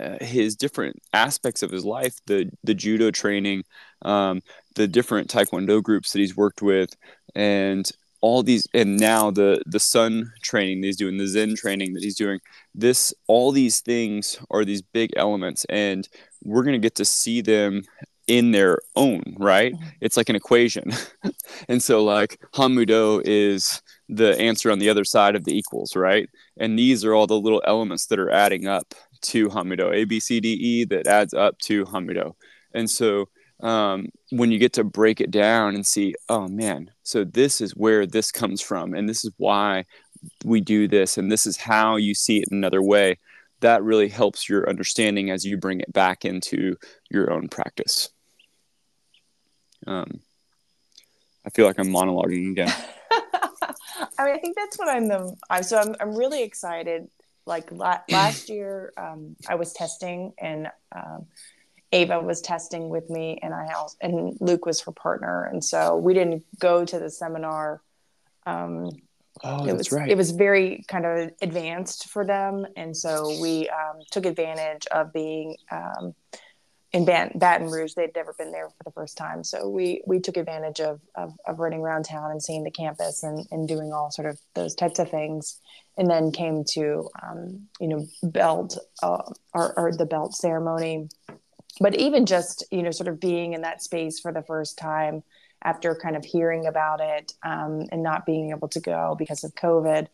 uh, 0.00 0.16
his 0.20 0.56
different 0.56 0.96
aspects 1.12 1.62
of 1.62 1.70
his 1.70 1.84
life, 1.84 2.14
the 2.26 2.50
the 2.64 2.74
judo 2.74 3.10
training, 3.10 3.64
um, 4.02 4.40
the 4.74 4.88
different 4.88 5.28
taekwondo 5.28 5.82
groups 5.82 6.12
that 6.12 6.18
he's 6.18 6.36
worked 6.36 6.62
with, 6.62 6.96
and 7.34 7.90
all 8.22 8.42
these, 8.42 8.66
and 8.72 8.98
now 8.98 9.30
the 9.30 9.62
the 9.66 9.80
sun 9.80 10.32
training 10.42 10.80
that 10.80 10.86
he's 10.86 10.96
doing, 10.96 11.18
the 11.18 11.26
Zen 11.28 11.54
training 11.56 11.94
that 11.94 12.02
he's 12.02 12.16
doing. 12.16 12.40
This, 12.74 13.12
all 13.26 13.52
these 13.52 13.80
things 13.80 14.38
are 14.50 14.64
these 14.64 14.82
big 14.82 15.10
elements, 15.16 15.66
and 15.68 16.08
we're 16.42 16.64
gonna 16.64 16.78
get 16.78 16.94
to 16.96 17.04
see 17.04 17.40
them 17.40 17.82
in 18.26 18.50
their 18.50 18.78
own, 18.96 19.22
right? 19.38 19.72
Mm-hmm. 19.72 19.88
It's 20.00 20.16
like 20.16 20.28
an 20.28 20.36
equation. 20.36 20.92
and 21.68 21.82
so 21.82 22.02
like 22.02 22.40
Hanmudo 22.54 23.22
is 23.24 23.82
the 24.08 24.38
answer 24.40 24.70
on 24.70 24.78
the 24.78 24.88
other 24.88 25.04
side 25.04 25.36
of 25.36 25.44
the 25.44 25.56
equals, 25.56 25.96
right? 25.96 26.28
And 26.58 26.78
these 26.78 27.04
are 27.04 27.14
all 27.14 27.26
the 27.26 27.40
little 27.40 27.62
elements 27.66 28.06
that 28.06 28.18
are 28.18 28.30
adding 28.30 28.66
up 28.66 28.94
to 29.22 29.48
Hanmudo, 29.48 29.92
A, 29.92 30.04
B, 30.04 30.20
C, 30.20 30.40
D, 30.40 30.52
E 30.52 30.84
that 30.86 31.06
adds 31.06 31.34
up 31.34 31.58
to 31.60 31.84
Hanmudo. 31.86 32.34
And 32.74 32.90
so 32.90 33.28
um, 33.60 34.08
when 34.30 34.50
you 34.50 34.58
get 34.58 34.72
to 34.74 34.84
break 34.84 35.20
it 35.20 35.30
down 35.30 35.74
and 35.74 35.86
see, 35.86 36.14
oh 36.28 36.48
man, 36.48 36.90
so 37.02 37.24
this 37.24 37.60
is 37.60 37.72
where 37.72 38.06
this 38.06 38.30
comes 38.30 38.60
from, 38.60 38.94
and 38.94 39.08
this 39.08 39.24
is 39.24 39.32
why 39.38 39.84
we 40.44 40.60
do 40.60 40.88
this, 40.88 41.16
and 41.16 41.30
this 41.30 41.46
is 41.46 41.56
how 41.56 41.96
you 41.96 42.14
see 42.14 42.38
it 42.38 42.48
another 42.50 42.82
way, 42.82 43.18
that 43.60 43.82
really 43.82 44.08
helps 44.08 44.48
your 44.48 44.68
understanding 44.68 45.30
as 45.30 45.44
you 45.44 45.56
bring 45.56 45.80
it 45.80 45.92
back 45.92 46.24
into 46.24 46.76
your 47.10 47.32
own 47.32 47.48
practice. 47.48 48.10
Um, 49.86 50.20
I 51.44 51.50
feel 51.50 51.66
like 51.66 51.78
I'm 51.78 51.88
monologuing 51.88 52.50
again. 52.50 52.74
I 54.18 54.24
mean, 54.24 54.34
I 54.34 54.38
think 54.38 54.56
that's 54.56 54.78
what 54.78 54.88
I'm 54.88 55.08
the. 55.08 55.36
I'm, 55.48 55.62
so 55.62 55.78
I'm 55.78 55.94
I'm 56.00 56.16
really 56.16 56.42
excited. 56.42 57.08
Like 57.46 57.70
la- 57.70 58.00
last 58.10 58.48
year, 58.48 58.92
um, 58.96 59.36
I 59.48 59.54
was 59.54 59.72
testing, 59.72 60.32
and 60.38 60.68
um, 60.94 61.26
Ava 61.92 62.20
was 62.20 62.40
testing 62.40 62.88
with 62.88 63.08
me, 63.08 63.38
and 63.42 63.54
I 63.54 63.72
also, 63.74 63.96
and 64.00 64.36
Luke 64.40 64.66
was 64.66 64.80
her 64.82 64.92
partner, 64.92 65.44
and 65.44 65.62
so 65.64 65.96
we 65.96 66.14
didn't 66.14 66.44
go 66.58 66.84
to 66.84 66.98
the 66.98 67.10
seminar. 67.10 67.80
Um, 68.44 68.90
oh, 69.44 69.64
it 69.64 69.66
that's 69.66 69.78
was, 69.78 69.92
right. 69.92 70.10
It 70.10 70.16
was 70.16 70.32
very 70.32 70.84
kind 70.88 71.06
of 71.06 71.30
advanced 71.40 72.08
for 72.08 72.24
them, 72.24 72.66
and 72.76 72.96
so 72.96 73.38
we 73.40 73.68
um, 73.68 74.00
took 74.10 74.26
advantage 74.26 74.86
of 74.88 75.12
being 75.12 75.56
um, 75.70 76.14
in 76.96 77.04
Baton 77.04 77.70
Rouge. 77.70 77.92
They'd 77.94 78.14
never 78.14 78.32
been 78.32 78.52
there 78.52 78.70
for 78.70 78.84
the 78.84 78.90
first 78.90 79.18
time, 79.18 79.44
so 79.44 79.68
we 79.68 80.02
we 80.06 80.18
took 80.18 80.38
advantage 80.38 80.80
of 80.80 81.00
of, 81.14 81.34
of 81.46 81.58
running 81.58 81.80
around 81.80 82.04
town 82.06 82.30
and 82.30 82.42
seeing 82.42 82.64
the 82.64 82.70
campus 82.70 83.22
and 83.22 83.46
and 83.50 83.68
doing 83.68 83.92
all 83.92 84.10
sort 84.10 84.28
of 84.28 84.38
those 84.54 84.74
types 84.74 84.98
of 84.98 85.10
things, 85.10 85.60
and 85.98 86.10
then 86.10 86.32
came 86.32 86.64
to 86.72 87.10
um, 87.22 87.66
you 87.78 87.88
know 87.88 88.06
belt 88.22 88.78
uh, 89.02 89.22
or, 89.52 89.78
or 89.78 89.92
the 89.92 90.06
belt 90.06 90.34
ceremony. 90.34 91.08
But 91.80 91.94
even 91.96 92.24
just 92.24 92.64
you 92.70 92.82
know 92.82 92.90
sort 92.90 93.08
of 93.08 93.20
being 93.20 93.52
in 93.52 93.60
that 93.60 93.82
space 93.82 94.18
for 94.18 94.32
the 94.32 94.42
first 94.42 94.78
time 94.78 95.22
after 95.62 95.94
kind 95.94 96.16
of 96.16 96.24
hearing 96.24 96.66
about 96.66 97.00
it 97.02 97.32
um, 97.42 97.86
and 97.92 98.02
not 98.02 98.24
being 98.24 98.50
able 98.50 98.68
to 98.68 98.80
go 98.80 99.16
because 99.18 99.44
of 99.44 99.54
COVID. 99.54 100.06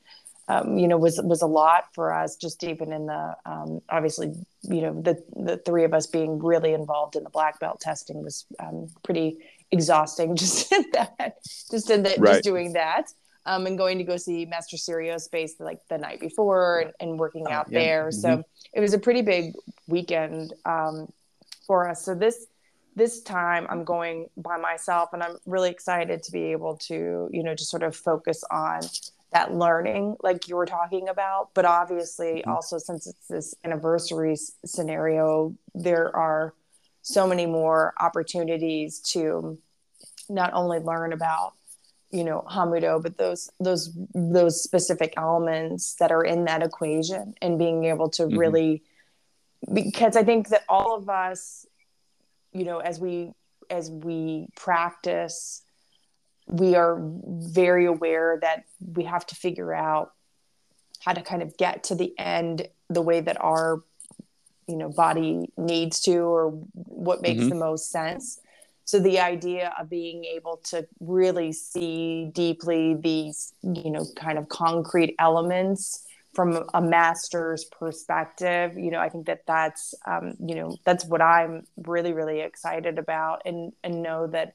Um, 0.49 0.77
you 0.79 0.89
know, 0.89 0.99
was 0.99 1.21
was 1.23 1.43
a 1.43 1.47
lot 1.47 1.85
for 1.95 2.13
us. 2.13 2.37
Just 2.37 2.65
even 2.65 2.93
in 2.93 3.07
the 3.07 3.37
um, 3.47 3.81
obviously, 3.89 4.33
you 4.63 4.83
know, 4.83 5.01
the 5.01 5.23
the 5.37 5.57
three 5.59 5.85
of 5.85 5.95
us 5.95 6.07
being 6.07 6.43
really 6.43 6.73
involved 6.73 7.17
in 7.17 7.25
the 7.25 7.31
black 7.31 7.61
belt 7.61 7.81
testing 7.81 8.23
was 8.23 8.45
um, 8.59 8.89
pretty 9.05 9.39
exhausting. 9.71 10.37
Just 10.43 10.73
in 10.73 10.85
that, 10.93 11.37
just 11.71 11.91
in 11.91 12.03
the, 12.03 12.15
right. 12.19 12.33
just 12.33 12.45
doing 12.45 12.75
that. 12.75 13.07
Um, 13.45 13.67
and 13.67 13.77
going 13.77 13.99
to 13.99 14.05
go 14.05 14.17
see 14.17 14.47
Master 14.47 14.77
Serio 14.77 15.19
space 15.19 15.57
like 15.59 15.81
the 15.89 15.99
night 15.99 16.21
before 16.21 16.81
and, 16.81 16.93
and 17.01 17.19
working 17.19 17.47
oh, 17.49 17.53
out 17.53 17.67
yeah. 17.71 17.79
there. 17.79 18.09
Mm-hmm. 18.09 18.21
So 18.21 18.43
it 18.73 18.81
was 18.81 18.95
a 18.95 18.99
pretty 18.99 19.23
big 19.23 19.55
weekend 19.89 20.55
um, 20.65 21.13
for 21.67 21.89
us. 21.89 22.05
So 22.05 22.15
this 22.15 22.47
this 22.95 23.23
time 23.23 23.67
I'm 23.71 23.85
going 23.85 24.29
by 24.37 24.59
myself, 24.59 25.11
and 25.13 25.23
I'm 25.23 25.39
really 25.47 25.71
excited 25.71 26.23
to 26.25 26.33
be 26.33 26.53
able 26.53 26.77
to 26.89 27.29
you 27.33 27.43
know 27.43 27.55
just 27.55 27.71
sort 27.71 27.83
of 27.83 27.97
focus 27.97 28.45
on 28.51 28.83
that 29.33 29.55
learning 29.55 30.17
like 30.23 30.49
you 30.49 30.57
were 30.57 30.67
talking 30.67 31.09
about 31.09 31.51
but 31.55 31.65
obviously 31.65 32.41
mm-hmm. 32.41 32.51
also 32.51 32.79
since 32.79 33.07
it's 33.07 33.27
this 33.29 33.55
anniversary 33.65 34.37
scenario 34.65 35.55
there 35.75 36.15
are 36.15 36.55
so 37.03 37.27
many 37.27 37.47
more 37.47 37.95
opportunities 37.99 39.01
to 39.01 39.59
not 40.29 40.53
only 40.53 40.79
learn 40.79 41.13
about 41.13 41.55
you 42.11 42.25
know 42.25 42.45
hanmudo 42.49 43.03
but 43.03 43.17
those 43.17 43.51
those 43.59 43.91
those 44.15 44.63
specific 44.63 45.15
elements 45.17 45.95
that 45.95 46.13
are 46.13 46.23
in 46.23 46.45
that 46.45 46.63
equation 46.63 47.35
and 47.41 47.59
being 47.59 47.85
able 47.85 48.09
to 48.09 48.25
mm-hmm. 48.25 48.39
really 48.39 48.83
because 49.73 50.17
i 50.17 50.23
think 50.23 50.49
that 50.49 50.63
all 50.69 50.95
of 50.97 51.09
us 51.09 51.67
you 52.53 52.65
know 52.65 52.79
as 52.79 53.01
we 53.01 53.33
as 53.71 53.91
we 53.91 54.47
practice 54.55 55.63
we 56.47 56.75
are 56.75 56.99
very 57.01 57.87
aware 57.87 58.39
that 58.41 58.65
we 58.95 59.05
have 59.05 59.27
to 59.27 59.35
figure 59.35 59.73
out 59.73 60.13
how 61.01 61.13
to 61.13 61.23
kind 61.23 61.43
of 61.43 61.57
get 61.57 61.85
to 61.85 61.95
the 61.95 62.15
end 62.19 62.69
the 62.89 63.03
way 63.03 63.21
that 63.21 63.41
our 63.41 63.83
you 64.69 64.77
know 64.77 64.89
body 64.89 65.51
needs 65.57 66.01
to 66.01 66.19
or 66.19 66.51
what 66.75 67.23
makes 67.23 67.41
mm-hmm. 67.41 67.51
the 67.51 67.55
most 67.55 67.91
sense 67.91 68.41
so 68.85 68.99
the 68.99 69.21
idea 69.21 69.73
of 69.79 69.89
being 69.89 70.25
able 70.25 70.59
to 70.65 70.87
really 71.01 71.53
see 71.53 72.31
deeply 72.33 72.95
these 72.95 73.53
you 73.63 73.91
know 73.91 74.05
kind 74.17 74.39
of 74.39 74.49
concrete 74.49 75.15
elements 75.19 76.07
from 76.35 76.65
a 76.73 76.81
master's 76.81 77.65
perspective 77.65 78.79
you 78.79 78.91
know 78.91 78.99
i 78.99 79.09
think 79.09 79.27
that 79.27 79.45
that's 79.47 79.95
um, 80.07 80.35
you 80.45 80.55
know 80.55 80.77
that's 80.85 81.05
what 81.05 81.21
i'm 81.21 81.67
really 81.77 82.13
really 82.13 82.41
excited 82.41 82.99
about 82.99 83.43
and 83.45 83.73
and 83.83 84.03
know 84.03 84.27
that 84.27 84.55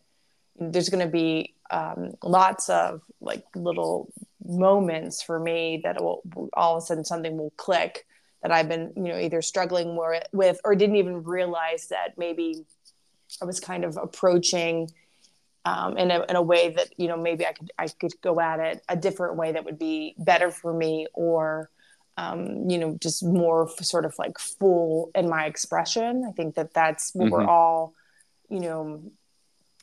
there's 0.60 0.90
going 0.90 1.06
to 1.06 1.12
be 1.12 1.54
um, 1.70 2.14
lots 2.24 2.70
of 2.70 3.02
like 3.22 3.44
little 3.56 4.12
moments 4.46 5.22
for 5.22 5.40
me 5.40 5.82
that 5.84 6.02
will 6.02 6.22
all 6.54 6.78
of 6.78 6.84
a 6.84 6.86
sudden 6.86 7.04
something 7.04 7.38
will 7.38 7.54
click 7.58 8.06
that 8.42 8.52
I've 8.52 8.70
been, 8.70 8.94
you 8.96 9.04
know, 9.04 9.18
either 9.18 9.42
struggling 9.42 9.94
more 9.96 10.20
with 10.32 10.60
or 10.64 10.76
didn't 10.76 10.98
even 10.98 11.24
realize 11.24 11.88
that 11.88 12.18
maybe 12.18 12.66
I 13.42 13.46
was 13.46 13.60
kind 13.60 13.84
of 13.84 13.98
approaching 13.98 14.90
um, 15.66 15.98
in, 15.98 16.12
a, 16.12 16.24
in 16.30 16.36
a 16.36 16.42
way 16.42 16.70
that, 16.70 16.90
you 16.98 17.08
know, 17.08 17.18
maybe 17.18 17.46
I 17.46 17.52
could, 17.52 17.72
I 17.78 17.88
could 17.88 18.14
go 18.22 18.40
at 18.40 18.60
it 18.60 18.82
a 18.88 18.96
different 18.96 19.36
way 19.36 19.52
that 19.52 19.66
would 19.66 19.80
be 19.80 20.16
better 20.18 20.50
for 20.50 20.74
me 20.74 21.08
or, 21.14 21.70
um, 22.16 22.70
you 22.70 22.78
know, 22.78 22.98
just 23.02 23.24
more 23.24 23.70
sort 23.82 24.06
of 24.06 24.16
like 24.18 24.40
full 24.40 25.12
in 25.14 25.28
my 25.28 25.46
expression. 25.46 26.26
I 26.28 26.32
think 26.32 26.56
that 26.56 26.74
that's 26.74 27.14
what 27.14 27.26
mm-hmm. 27.26 27.34
we're 27.34 27.46
all, 27.46 27.94
you 28.50 28.62
know, 28.62 29.02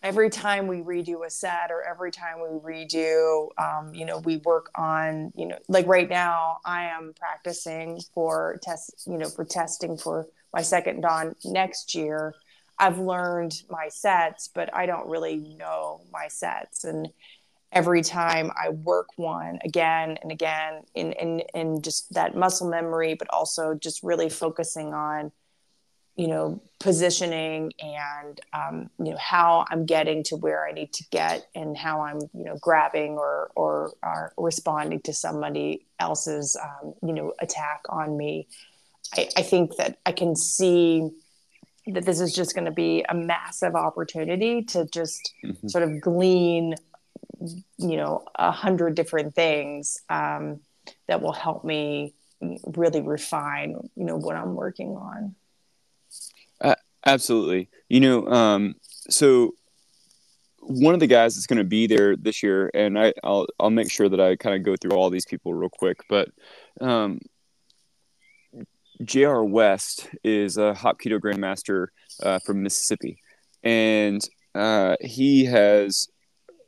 every 0.05 0.29
time 0.29 0.67
we 0.67 0.83
redo 0.83 1.27
a 1.27 1.31
set 1.31 1.71
or 1.71 1.83
every 1.83 2.13
time 2.13 2.37
we 2.39 2.59
redo 2.61 3.49
um, 3.59 3.93
you 3.95 4.05
know 4.05 4.19
we 4.19 4.37
work 4.37 4.71
on 4.77 5.33
you 5.35 5.47
know 5.47 5.59
like 5.67 5.87
right 5.87 6.11
now 6.11 6.59
i 6.65 6.85
am 6.85 7.15
practicing 7.19 7.99
for 8.13 8.61
test 8.63 8.93
you 9.07 9.17
know 9.17 9.29
for 9.29 9.45
testing 9.45 9.97
for 9.97 10.27
my 10.53 10.63
second 10.63 11.01
dan 11.01 11.35
next 11.45 11.97
year. 11.97 12.33
I've 12.79 12.99
learned 12.99 13.55
my 13.71 13.89
sets 13.89 14.49
but 14.55 14.73
i 14.75 14.87
don't 14.87 15.09
really 15.09 15.37
know 15.37 16.03
my 16.13 16.29
sets. 16.29 16.85
And 16.85 17.09
every 17.73 18.03
time 18.03 18.51
i 18.63 18.69
work 18.69 19.09
one 19.17 19.59
again 19.65 20.19
and 20.23 20.31
again 20.31 20.83
in 20.95 21.13
in, 21.13 21.41
in 21.55 21.83
just 21.83 22.13
that 22.13 22.37
muscle 22.37 22.69
memory 22.69 23.15
but 23.15 23.29
also 23.31 23.75
just 23.75 24.03
really 24.03 24.29
focusing 24.29 24.93
on 24.93 25.33
you 26.17 26.29
know 26.29 26.61
positioning 26.79 27.73
and 27.81 28.41
um, 28.53 28.91
you 28.99 29.11
know 29.11 29.17
how 29.19 29.65
i'm 29.71 29.87
getting 29.87 30.23
to 30.23 30.37
where 30.37 30.67
i 30.67 30.73
need 30.73 30.93
to 30.93 31.05
get 31.11 31.49
and 31.55 31.77
how 31.77 32.03
i'm 32.03 32.21
you 32.33 32.45
know 32.45 32.57
grabbing 32.61 33.13
or 33.13 33.51
or, 33.57 33.93
or 34.03 34.33
responding 34.37 35.01
to 35.01 35.13
somebody 35.13 35.85
else's 35.99 36.57
um, 36.63 36.95
you 37.03 37.13
know 37.13 37.33
attack 37.41 37.81
on 37.89 38.17
me 38.17 38.47
I, 39.15 39.29
I 39.37 39.43
think 39.43 39.77
that 39.77 39.99
i 40.07 40.13
can 40.13 40.37
see 40.37 41.11
that 41.87 42.05
this 42.05 42.21
is 42.21 42.35
just 42.35 42.55
going 42.55 42.65
to 42.65 42.71
be 42.71 43.05
a 43.09 43.15
massive 43.15 43.75
opportunity 43.75 44.63
to 44.63 44.87
just 44.87 45.35
mm-hmm. 45.45 45.69
sort 45.69 45.85
of 45.85 46.01
glean 46.01 46.77
you 47.41 47.97
know 47.97 48.25
a 48.37 48.51
hundred 48.51 48.95
different 48.95 49.35
things 49.35 50.01
um, 50.09 50.61
that 51.09 51.21
will 51.21 51.33
help 51.33 51.65
me 51.65 52.15
really 52.67 53.01
refine 53.01 53.71
you 53.97 54.05
know 54.05 54.17
what 54.17 54.37
i'm 54.37 54.55
working 54.55 54.91
on 54.97 55.35
Absolutely. 57.07 57.69
You 57.89 58.01
know, 58.01 58.27
um, 58.29 58.75
so 59.11 59.55
one 60.61 60.95
of 60.95 61.01
the 61.01 61.07
guys 61.07 61.35
that's 61.35 61.47
going 61.47 61.59
to 61.59 61.65
be 61.65 61.87
there 61.87 62.17
this 62.17 62.43
year, 62.43 62.71
and 62.75 62.99
I, 62.99 63.13
will 63.23 63.47
I'll 63.61 63.71
make 63.71 63.91
sure 63.91 64.09
that 64.09 64.21
I 64.21 64.37
kind 64.37 64.57
of 64.57 64.63
go 64.63 64.77
through 64.77 64.93
all 64.97 65.11
these 65.11 65.27
people 65.27 65.53
real 65.53 65.69
quick. 65.71 65.99
But 66.09 66.31
um, 66.81 67.21
J.R. 69.03 69.45
West 69.45 70.09
is 70.23 70.57
a 70.57 70.73
Hapkido 70.73 71.19
Grandmaster 71.19 71.89
uh, 72.23 72.39
from 72.39 72.63
Mississippi, 72.63 73.19
and 73.63 74.23
uh, 74.55 74.97
he 75.01 75.45
has 75.45 76.09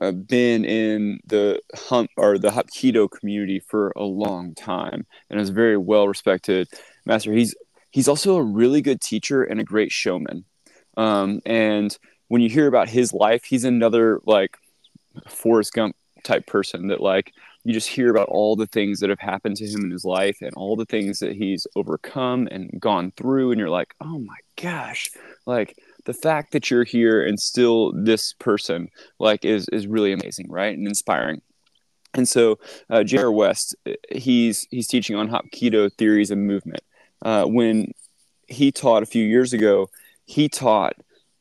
uh, 0.00 0.12
been 0.12 0.64
in 0.64 1.20
the 1.26 1.60
hump 1.74 2.10
or 2.16 2.38
the 2.38 2.50
Hapkido 2.50 3.10
community 3.10 3.60
for 3.60 3.92
a 3.96 4.02
long 4.02 4.54
time, 4.54 5.06
and 5.30 5.40
is 5.40 5.50
very 5.50 5.78
well 5.78 6.06
respected 6.08 6.68
master. 7.06 7.32
He's 7.32 7.54
he's 7.96 8.08
also 8.08 8.36
a 8.36 8.42
really 8.42 8.82
good 8.82 9.00
teacher 9.00 9.42
and 9.42 9.58
a 9.58 9.64
great 9.64 9.90
showman. 9.90 10.44
Um, 10.98 11.40
and 11.46 11.96
when 12.28 12.42
you 12.42 12.50
hear 12.50 12.66
about 12.66 12.90
his 12.90 13.14
life, 13.14 13.44
he's 13.44 13.64
another 13.64 14.20
like 14.26 14.58
Forrest 15.30 15.72
Gump 15.72 15.96
type 16.22 16.46
person 16.46 16.88
that 16.88 17.00
like 17.00 17.32
you 17.64 17.72
just 17.72 17.88
hear 17.88 18.10
about 18.10 18.28
all 18.28 18.54
the 18.54 18.66
things 18.66 19.00
that 19.00 19.08
have 19.08 19.18
happened 19.18 19.56
to 19.56 19.66
him 19.66 19.82
in 19.82 19.90
his 19.90 20.04
life 20.04 20.42
and 20.42 20.52
all 20.56 20.76
the 20.76 20.84
things 20.84 21.20
that 21.20 21.32
he's 21.32 21.66
overcome 21.74 22.46
and 22.50 22.70
gone 22.78 23.12
through 23.16 23.50
and 23.50 23.58
you're 23.58 23.70
like 23.70 23.94
oh 24.00 24.18
my 24.18 24.36
gosh 24.60 25.08
like 25.46 25.78
the 26.04 26.12
fact 26.12 26.52
that 26.52 26.68
you're 26.68 26.84
here 26.84 27.24
and 27.24 27.38
still 27.38 27.92
this 27.92 28.32
person 28.34 28.88
like 29.20 29.44
is 29.44 29.68
is 29.68 29.86
really 29.86 30.12
amazing 30.12 30.50
right 30.50 30.76
and 30.76 30.88
inspiring 30.88 31.40
and 32.14 32.28
so 32.28 32.58
uh, 32.90 33.04
J.R. 33.04 33.30
West 33.30 33.76
he's 34.10 34.66
he's 34.70 34.88
teaching 34.88 35.14
on 35.14 35.28
Hapkido 35.28 35.92
theories 35.92 36.32
of 36.32 36.38
movement 36.38 36.82
uh, 37.26 37.45
when 37.45 37.92
he 38.47 38.71
taught 38.71 39.02
a 39.02 39.06
few 39.06 39.25
years 39.25 39.52
ago, 39.52 39.90
he 40.26 40.49
taught 40.49 40.95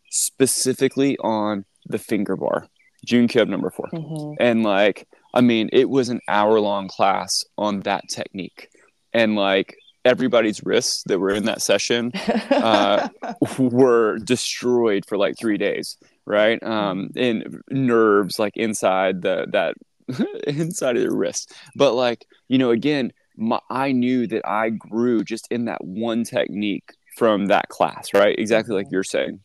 specifically 0.10 1.16
on 1.20 1.64
the 1.86 2.00
finger 2.00 2.36
bar, 2.36 2.68
June 3.06 3.28
Kib 3.28 3.48
number 3.48 3.70
4 3.70 3.90
mm-hmm. 3.94 4.34
And 4.40 4.64
like, 4.64 5.08
I 5.34 5.42
mean, 5.42 5.70
it 5.72 5.88
was 5.88 6.10
an 6.10 6.22
hour 6.28 6.60
long 6.60 6.88
class 6.88 7.44
on 7.58 7.82
that 7.82 8.04
technique. 8.10 8.70
And 9.14 9.36
like, 9.36 9.76
everybody's 10.04 10.64
wrists 10.64 11.04
that 11.06 11.20
were 11.20 11.32
in 11.32 11.46
that 11.46 11.62
session 11.62 12.12
uh, 12.52 13.08
were 13.60 14.18
destroyed 14.20 15.04
for 15.08 15.18
like 15.18 15.36
three 15.38 15.58
days, 15.58 15.98
right? 16.26 16.62
Um, 16.64 17.10
and 17.16 17.62
nerves 17.70 18.40
like 18.40 18.56
inside 18.56 19.22
the 19.22 19.48
that 19.52 19.76
inside 20.48 20.96
of 20.96 21.04
their 21.04 21.14
wrist. 21.14 21.54
But 21.76 21.94
like, 21.94 22.26
you 22.48 22.58
know, 22.58 22.72
again, 22.72 23.12
my, 23.38 23.60
I 23.70 23.92
knew 23.92 24.28
that 24.28 24.48
I 24.48 24.70
grew 24.70 25.24
just 25.24 25.48
in 25.52 25.66
that 25.66 25.84
one 25.84 26.24
technique 26.24 26.90
from 27.18 27.48
that 27.48 27.70
class, 27.70 28.14
right? 28.14 28.38
Exactly 28.38 28.76
like 28.76 28.88
mm-hmm. 28.88 28.94
you're 28.94 29.04
saying. 29.04 29.40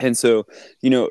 And 0.00 0.16
so, 0.16 0.46
you 0.80 0.90
know, 0.90 1.10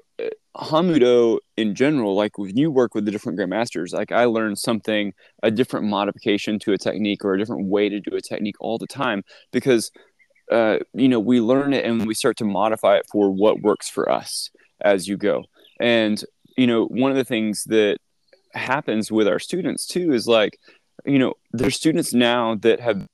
Hanmudo 0.57 1.37
in 1.57 1.75
general, 1.75 2.15
like 2.15 2.37
when 2.37 2.57
you 2.57 2.71
work 2.71 2.95
with 2.95 3.05
the 3.05 3.11
different 3.11 3.37
grandmasters, 3.37 3.93
like 3.93 4.11
I 4.11 4.25
learned 4.25 4.57
something, 4.57 5.13
a 5.43 5.51
different 5.51 5.85
modification 5.85 6.59
to 6.59 6.73
a 6.73 6.77
technique 6.77 7.23
or 7.23 7.33
a 7.33 7.37
different 7.37 7.67
way 7.67 7.87
to 7.89 7.99
do 7.99 8.15
a 8.15 8.21
technique 8.21 8.55
all 8.59 8.77
the 8.77 8.87
time 8.87 9.23
because, 9.51 9.91
uh, 10.51 10.79
you 10.93 11.07
know, 11.07 11.19
we 11.19 11.39
learn 11.39 11.73
it 11.73 11.85
and 11.85 12.07
we 12.07 12.15
start 12.15 12.37
to 12.37 12.45
modify 12.45 12.95
it 12.95 13.05
for 13.11 13.31
what 13.31 13.61
works 13.61 13.89
for 13.89 14.11
us 14.11 14.49
as 14.81 15.07
you 15.07 15.17
go. 15.17 15.43
And, 15.79 16.23
you 16.57 16.65
know, 16.65 16.85
one 16.85 17.11
of 17.11 17.17
the 17.17 17.23
things 17.23 17.63
that 17.67 17.99
happens 18.53 19.11
with 19.11 19.27
our 19.27 19.39
students 19.39 19.85
too 19.85 20.13
is 20.13 20.27
like, 20.27 20.57
you 21.05 21.19
know, 21.19 21.33
there's 21.51 21.75
students 21.75 22.13
now 22.13 22.55
that 22.55 22.79
have 22.79 23.05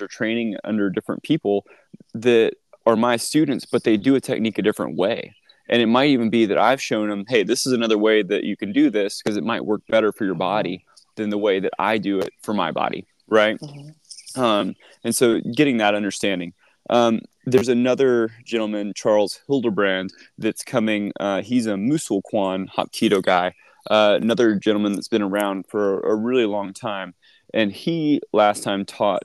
are 0.00 0.08
training 0.08 0.56
under 0.64 0.90
different 0.90 1.22
people 1.22 1.64
that 2.12 2.52
are 2.86 2.96
my 2.96 3.16
students, 3.16 3.64
but 3.64 3.84
they 3.84 3.96
do 3.96 4.14
a 4.14 4.20
technique 4.20 4.58
a 4.58 4.62
different 4.62 4.96
way. 4.96 5.34
And 5.68 5.80
it 5.80 5.86
might 5.86 6.10
even 6.10 6.30
be 6.30 6.46
that 6.46 6.58
I've 6.58 6.82
shown 6.82 7.08
them, 7.08 7.24
hey, 7.28 7.42
this 7.42 7.66
is 7.66 7.72
another 7.72 7.98
way 7.98 8.22
that 8.22 8.44
you 8.44 8.56
can 8.56 8.72
do 8.72 8.90
this 8.90 9.22
because 9.22 9.36
it 9.36 9.44
might 9.44 9.64
work 9.64 9.82
better 9.88 10.12
for 10.12 10.24
your 10.24 10.34
body. 10.34 10.84
than 11.16 11.30
the 11.30 11.38
way 11.38 11.60
that 11.60 11.72
I 11.78 11.96
do 11.98 12.18
it 12.18 12.32
for 12.42 12.52
my 12.52 12.70
body, 12.72 13.06
right? 13.26 13.58
Mm-hmm. 13.58 14.40
Um, 14.40 14.74
and 15.02 15.14
so 15.14 15.40
getting 15.40 15.78
that 15.78 15.94
understanding. 15.94 16.52
Um, 16.90 17.20
there's 17.46 17.68
another 17.68 18.30
gentleman, 18.44 18.92
Charles 18.94 19.40
Hildebrand, 19.46 20.12
that's 20.36 20.62
coming. 20.62 21.12
Uh, 21.18 21.42
he's 21.42 21.66
a 21.66 21.74
Musul 21.74 22.22
Kwan 22.22 22.68
Hapkido 22.76 23.22
guy, 23.22 23.54
uh, 23.90 24.18
another 24.20 24.54
gentleman 24.54 24.92
that's 24.92 25.08
been 25.08 25.22
around 25.22 25.66
for 25.68 26.00
a 26.00 26.14
really 26.14 26.46
long 26.46 26.72
time. 26.72 27.14
And 27.54 27.72
he 27.72 28.20
last 28.32 28.62
time 28.62 28.84
taught 28.84 29.22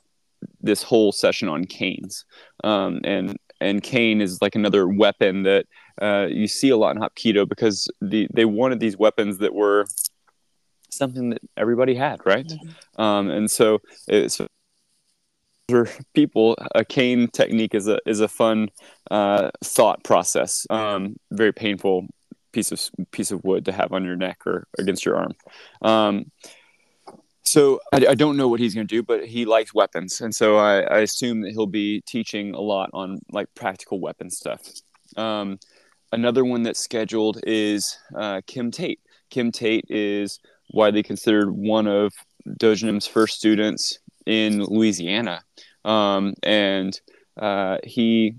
this 0.62 0.84
whole 0.84 1.12
session 1.12 1.50
on 1.50 1.66
canes. 1.66 2.26
Um, 2.64 3.02
and 3.04 3.38
and 3.60 3.84
cane 3.84 4.22
is 4.22 4.42
like 4.42 4.56
another 4.56 4.88
weapon 4.88 5.44
that 5.44 5.66
uh, 6.02 6.28
you 6.30 6.48
see 6.48 6.70
a 6.70 6.78
lot 6.78 6.96
in 6.96 7.02
Hapkido 7.02 7.48
because 7.48 7.88
the, 8.02 8.28
they 8.34 8.46
wanted 8.46 8.80
these 8.80 8.98
weapons 8.98 9.38
that 9.38 9.54
were 9.54 9.86
something 10.90 11.30
that 11.30 11.42
everybody 11.56 11.94
had, 11.94 12.20
right? 12.26 12.48
Mm-hmm. 12.48 13.02
Um, 13.02 13.30
and 13.30 13.50
so 13.50 13.80
it's 14.08 14.42
for 15.70 15.90
people, 16.14 16.58
a 16.76 16.84
cane 16.84 17.28
technique 17.30 17.76
is 17.76 17.88
a 17.88 18.00
is 18.06 18.20
a 18.20 18.28
fun 18.28 18.70
uh, 19.10 19.52
thought 19.64 20.04
process. 20.04 20.66
Um, 20.70 21.16
very 21.32 21.54
painful 21.54 22.08
piece 22.52 22.72
of 22.72 22.82
piece 23.12 23.32
of 23.32 23.44
wood 23.44 23.66
to 23.66 23.72
have 23.72 23.92
on 23.92 24.04
your 24.04 24.16
neck 24.16 24.46
or 24.46 24.68
against 24.78 25.06
your 25.06 25.18
arm. 25.18 25.34
Um, 25.82 26.32
so 27.44 27.80
I, 27.92 28.06
I, 28.10 28.16
don't 28.16 28.38
know 28.38 28.48
what 28.48 28.60
he's 28.60 28.76
going 28.76 28.88
to 28.88 28.96
do, 28.96 29.04
but 29.04 29.26
he 29.26 29.46
likes 29.46 29.74
weapons, 29.74 30.22
and 30.22 30.34
so 30.34 30.58
I, 30.58 30.82
I, 30.82 31.00
assume 31.00 31.42
that 31.42 31.52
he'll 31.52 31.66
be 31.66 32.02
teaching 32.02 32.54
a 32.54 32.62
lot 32.62 32.90
on 32.94 33.20
like 33.32 33.48
practical 33.56 34.00
weapon 34.00 34.30
stuff. 34.30 34.62
Um, 35.18 35.60
another 36.12 36.46
one 36.46 36.64
that's 36.64 36.80
scheduled 36.80 37.40
is 37.44 37.98
uh, 38.16 38.42
Kim 38.46 38.72
Tate. 38.72 39.00
Kim 39.30 39.52
Tate 39.52 39.86
is 39.90 40.40
widely 40.72 41.04
considered 41.04 41.52
one 41.52 41.88
of 41.88 42.14
Dojinim's 42.48 43.08
first 43.08 43.38
students 43.38 44.00
in 44.26 44.64
Louisiana, 44.64 45.44
um, 45.84 46.36
and 46.44 47.00
uh, 47.38 47.78
he 47.84 48.36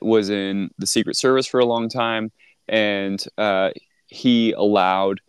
was 0.00 0.30
in 0.30 0.70
the 0.78 0.86
Secret 0.86 1.16
Service 1.16 1.46
for 1.46 1.60
a 1.60 1.66
long 1.66 1.88
time, 1.88 2.30
and 2.68 3.24
uh, 3.38 3.70
he 4.06 4.52
allowed 4.52 5.20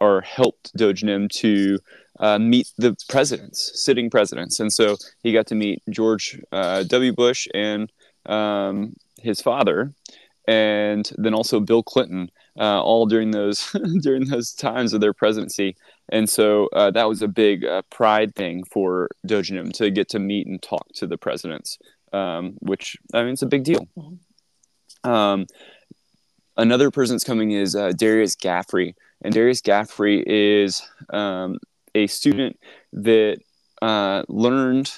or 0.00 0.20
helped 0.20 0.76
Dojinim 0.76 1.28
to 1.30 1.78
uh, 2.20 2.38
meet 2.38 2.70
the 2.78 2.96
presidents, 3.08 3.72
sitting 3.74 4.10
presidents, 4.10 4.60
and 4.60 4.72
so 4.72 4.96
he 5.22 5.32
got 5.32 5.46
to 5.48 5.54
meet 5.54 5.82
George 5.90 6.40
uh, 6.52 6.82
W. 6.84 7.12
Bush 7.12 7.46
and 7.54 7.92
um, 8.26 8.94
his 9.20 9.40
father, 9.40 9.92
and 10.46 11.10
then 11.16 11.34
also 11.34 11.60
Bill 11.60 11.82
Clinton, 11.82 12.30
uh, 12.58 12.82
all 12.82 13.06
during 13.06 13.30
those 13.30 13.74
during 14.00 14.26
those 14.26 14.52
times 14.52 14.92
of 14.92 15.00
their 15.00 15.12
presidency. 15.12 15.76
And 16.10 16.28
so 16.28 16.68
uh, 16.72 16.90
that 16.92 17.08
was 17.08 17.22
a 17.22 17.28
big 17.28 17.64
uh, 17.64 17.82
pride 17.90 18.34
thing 18.34 18.64
for 18.64 19.08
Dojinim 19.26 19.72
to 19.74 19.90
get 19.90 20.08
to 20.10 20.18
meet 20.18 20.46
and 20.46 20.60
talk 20.60 20.86
to 20.94 21.06
the 21.06 21.18
presidents, 21.18 21.78
um, 22.12 22.54
which 22.60 22.96
I 23.12 23.22
mean 23.22 23.34
it's 23.34 23.42
a 23.42 23.46
big 23.46 23.64
deal. 23.64 23.86
Mm-hmm. 23.96 25.10
Um, 25.10 25.46
another 26.58 26.90
person 26.90 27.14
that's 27.14 27.24
coming 27.24 27.52
is 27.52 27.74
uh, 27.74 27.92
Darius 27.92 28.36
Gaffrey, 28.36 28.94
and 29.22 29.32
Darius 29.32 29.62
Gaffrey 29.62 30.22
is 30.26 30.82
um, 31.10 31.58
a 31.94 32.06
student 32.08 32.58
that 32.92 33.38
uh, 33.80 34.24
learned 34.28 34.92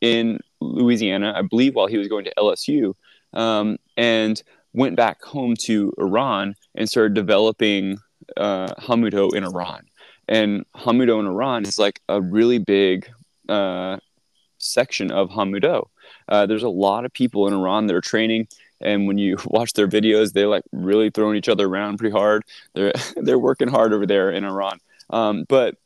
in 0.00 0.38
Louisiana, 0.60 1.34
I 1.36 1.42
believe, 1.42 1.74
while 1.74 1.88
he 1.88 1.98
was 1.98 2.08
going 2.08 2.24
to 2.24 2.32
LSU, 2.38 2.94
um, 3.32 3.76
and 3.96 4.42
went 4.72 4.96
back 4.96 5.22
home 5.22 5.54
to 5.56 5.92
Iran 5.98 6.54
and 6.74 6.88
started 6.88 7.14
developing 7.14 7.98
uh, 8.36 8.68
Hanmudo 8.78 9.34
in 9.34 9.44
Iran. 9.44 9.86
And 10.28 10.64
Hanmudo 10.74 11.20
in 11.20 11.26
Iran 11.26 11.64
is 11.64 11.78
like 11.78 12.00
a 12.08 12.20
really 12.20 12.58
big 12.58 13.08
uh, 13.48 13.98
section 14.58 15.10
of 15.10 15.30
Hanmudo. 15.30 15.88
Uh, 16.28 16.46
there's 16.46 16.62
a 16.62 16.68
lot 16.68 17.04
of 17.04 17.12
people 17.12 17.46
in 17.46 17.54
Iran 17.54 17.86
that 17.86 17.94
are 17.94 18.00
training, 18.00 18.48
and 18.84 19.06
when 19.06 19.18
you 19.18 19.36
watch 19.46 19.72
their 19.72 19.88
videos, 19.88 20.32
they're 20.32 20.48
like 20.48 20.64
really 20.72 21.10
throwing 21.10 21.36
each 21.36 21.48
other 21.48 21.66
around 21.66 21.98
pretty 21.98 22.12
hard. 22.12 22.42
They're 22.74 22.92
they're 23.16 23.38
working 23.38 23.68
hard 23.68 23.92
over 23.92 24.06
there 24.06 24.30
in 24.30 24.44
Iran. 24.44 24.78
Um, 25.10 25.44
but 25.48 25.76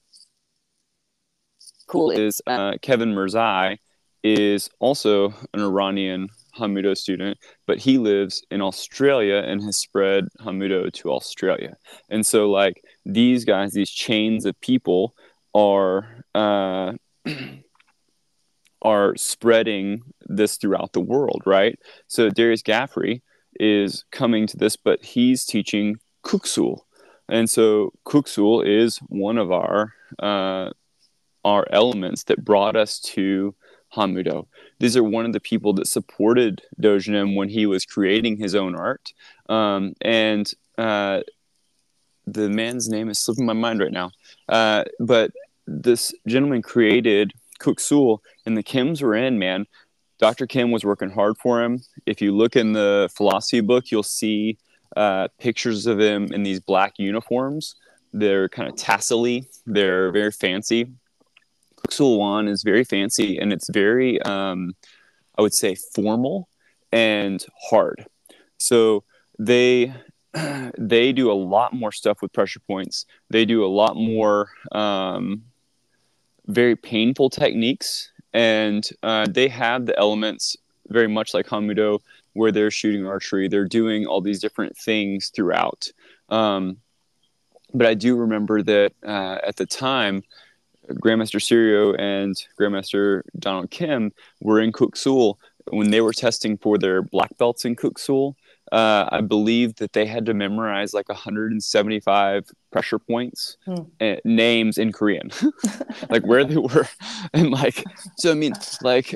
cool 1.86 2.10
is 2.10 2.40
uh, 2.46 2.74
Kevin 2.82 3.14
Mirzai 3.14 3.78
is 4.22 4.68
also 4.78 5.32
an 5.54 5.60
Iranian 5.60 6.28
Hanmudo 6.56 6.96
student, 6.96 7.38
but 7.66 7.78
he 7.78 7.98
lives 7.98 8.44
in 8.50 8.60
Australia 8.60 9.36
and 9.36 9.62
has 9.62 9.78
spread 9.78 10.28
Hanmudo 10.40 10.92
to 10.92 11.12
Australia. 11.12 11.76
And 12.10 12.26
so, 12.26 12.50
like 12.50 12.82
these 13.06 13.44
guys, 13.44 13.72
these 13.72 13.90
chains 13.90 14.44
of 14.44 14.60
people 14.60 15.14
are 15.54 16.24
uh, 16.34 16.92
are 18.82 19.16
spreading 19.16 20.02
this 20.26 20.56
throughout 20.56 20.92
the 20.92 21.00
world, 21.00 21.42
right? 21.46 21.78
So 22.06 22.30
Darius 22.30 22.62
Gaffrey 22.62 23.22
is 23.58 24.04
coming 24.12 24.46
to 24.46 24.56
this, 24.56 24.76
but 24.76 25.04
he's 25.04 25.44
teaching 25.44 25.96
Kuksul, 26.24 26.80
and 27.28 27.48
so 27.48 27.92
Kuksul 28.06 28.66
is 28.66 28.98
one 29.08 29.38
of 29.38 29.50
our 29.52 29.94
uh, 30.18 30.70
our 31.44 31.66
elements 31.70 32.24
that 32.24 32.44
brought 32.44 32.76
us 32.76 32.98
to 33.00 33.54
Hanmudo. 33.94 34.46
These 34.80 34.96
are 34.96 35.04
one 35.04 35.24
of 35.24 35.32
the 35.32 35.40
people 35.40 35.72
that 35.74 35.86
supported 35.86 36.62
Dojinim 36.80 37.36
when 37.36 37.48
he 37.48 37.66
was 37.66 37.84
creating 37.84 38.36
his 38.36 38.54
own 38.54 38.74
art. 38.74 39.12
Um, 39.48 39.94
and 40.00 40.50
uh, 40.76 41.20
the 42.26 42.48
man's 42.48 42.88
name 42.88 43.08
is 43.08 43.18
slipping 43.18 43.46
my 43.46 43.54
mind 43.54 43.80
right 43.80 43.92
now. 43.92 44.10
Uh, 44.48 44.84
but 45.00 45.30
this 45.66 46.12
gentleman 46.26 46.62
created 46.62 47.32
Kuksul, 47.60 48.18
and 48.48 48.56
the 48.56 48.62
Kimms 48.62 49.02
were 49.02 49.14
in, 49.14 49.38
man. 49.38 49.66
Dr. 50.18 50.46
Kimm 50.46 50.72
was 50.72 50.82
working 50.82 51.10
hard 51.10 51.36
for 51.36 51.62
him. 51.62 51.82
If 52.06 52.22
you 52.22 52.34
look 52.34 52.56
in 52.56 52.72
the 52.72 53.10
philosophy 53.14 53.60
book, 53.60 53.90
you'll 53.90 54.02
see 54.02 54.56
uh, 54.96 55.28
pictures 55.38 55.86
of 55.86 56.00
him 56.00 56.32
in 56.32 56.44
these 56.44 56.58
black 56.58 56.94
uniforms. 56.98 57.76
They're 58.14 58.48
kind 58.48 58.66
of 58.66 58.74
tassely, 58.74 59.48
they're 59.66 60.10
very 60.10 60.32
fancy. 60.32 60.90
Kuksul 61.76 62.18
Won 62.18 62.48
is 62.48 62.62
very 62.62 62.84
fancy 62.84 63.38
and 63.38 63.52
it's 63.52 63.68
very, 63.70 64.20
um, 64.22 64.74
I 65.36 65.42
would 65.42 65.54
say, 65.54 65.76
formal 65.94 66.48
and 66.90 67.44
hard. 67.70 68.06
So 68.56 69.04
they 69.38 69.94
they 70.78 71.12
do 71.12 71.30
a 71.30 71.34
lot 71.34 71.74
more 71.74 71.92
stuff 71.92 72.22
with 72.22 72.32
pressure 72.32 72.60
points. 72.60 73.04
They 73.28 73.44
do 73.44 73.62
a 73.64 73.68
lot 73.68 73.94
more 73.94 74.48
um, 74.72 75.44
very 76.46 76.76
painful 76.76 77.30
techniques, 77.30 78.10
and 78.32 78.88
uh, 79.02 79.26
they 79.28 79.48
have 79.48 79.86
the 79.86 79.98
elements 79.98 80.56
very 80.88 81.08
much 81.08 81.34
like 81.34 81.46
Hanmudo, 81.46 82.00
where 82.32 82.52
they're 82.52 82.70
shooting 82.70 83.06
archery. 83.06 83.48
They're 83.48 83.66
doing 83.66 84.06
all 84.06 84.20
these 84.20 84.40
different 84.40 84.76
things 84.76 85.28
throughout. 85.28 85.90
Um, 86.28 86.78
but 87.74 87.86
I 87.86 87.94
do 87.94 88.16
remember 88.16 88.62
that 88.62 88.92
uh, 89.04 89.38
at 89.46 89.56
the 89.56 89.66
time, 89.66 90.22
Grandmaster 90.88 91.40
Sirio 91.40 91.94
and 91.98 92.34
Grandmaster 92.58 93.22
Donald 93.38 93.70
Kim 93.70 94.12
were 94.40 94.60
in 94.60 94.72
Kuksul 94.72 95.34
when 95.70 95.90
they 95.90 96.00
were 96.00 96.14
testing 96.14 96.56
for 96.56 96.78
their 96.78 97.02
black 97.02 97.36
belts 97.36 97.64
in 97.64 97.76
Kuksul. 97.76 98.34
Uh, 98.72 99.08
I 99.10 99.20
believe 99.20 99.76
that 99.76 99.92
they 99.92 100.06
had 100.06 100.26
to 100.26 100.34
memorize 100.34 100.92
like 100.92 101.08
175 101.08 102.50
pressure 102.70 102.98
points 102.98 103.56
hmm. 103.64 103.82
and 104.00 104.20
names 104.24 104.78
in 104.78 104.92
Korean, 104.92 105.30
like 106.10 106.26
where 106.26 106.44
they 106.44 106.56
were, 106.56 106.86
and 107.32 107.50
like 107.50 107.84
so. 108.18 108.30
I 108.30 108.34
mean, 108.34 108.52
like 108.82 109.14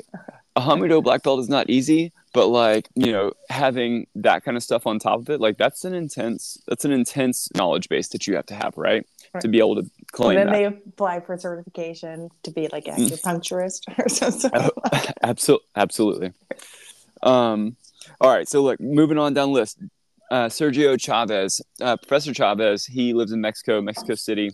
a 0.55 0.61
Hanmudo 0.61 1.03
black 1.03 1.23
belt 1.23 1.39
is 1.39 1.49
not 1.49 1.69
easy, 1.69 2.11
but 2.33 2.47
like 2.47 2.89
you 2.95 3.11
know 3.11 3.33
having 3.49 4.07
that 4.15 4.43
kind 4.43 4.57
of 4.57 4.63
stuff 4.63 4.87
on 4.87 4.99
top 4.99 5.19
of 5.19 5.29
it, 5.29 5.39
like 5.39 5.57
that's 5.57 5.85
an 5.85 5.93
intense 5.93 6.61
that's 6.67 6.85
an 6.85 6.91
intense 6.91 7.49
knowledge 7.55 7.89
base 7.89 8.09
that 8.09 8.27
you 8.27 8.35
have 8.35 8.45
to 8.47 8.55
have, 8.55 8.73
right? 8.77 9.05
right. 9.33 9.41
To 9.41 9.47
be 9.47 9.59
able 9.59 9.75
to 9.75 9.89
claim. 10.11 10.37
And 10.37 10.37
then 10.37 10.47
that. 10.47 10.53
they 10.53 10.89
apply 10.89 11.19
for 11.21 11.37
certification 11.37 12.29
to 12.43 12.51
be 12.51 12.67
like 12.69 12.85
mm. 12.85 12.95
acupuncturist 12.95 13.81
or 13.97 14.09
something. 14.09 14.51
Oh, 14.53 14.71
absolutely, 15.21 15.67
absolutely. 15.75 16.33
Um, 17.21 17.75
all 18.23 18.31
right, 18.31 18.47
so 18.47 18.63
look, 18.63 18.79
moving 18.79 19.17
on 19.17 19.33
down 19.33 19.49
the 19.49 19.53
list. 19.53 19.79
Uh, 20.31 20.47
Sergio 20.47 20.99
Chavez, 20.99 21.61
uh, 21.81 21.97
Professor 21.97 22.33
Chavez, 22.33 22.85
he 22.85 23.13
lives 23.13 23.33
in 23.33 23.41
Mexico, 23.41 23.81
Mexico 23.81 24.15
City. 24.15 24.49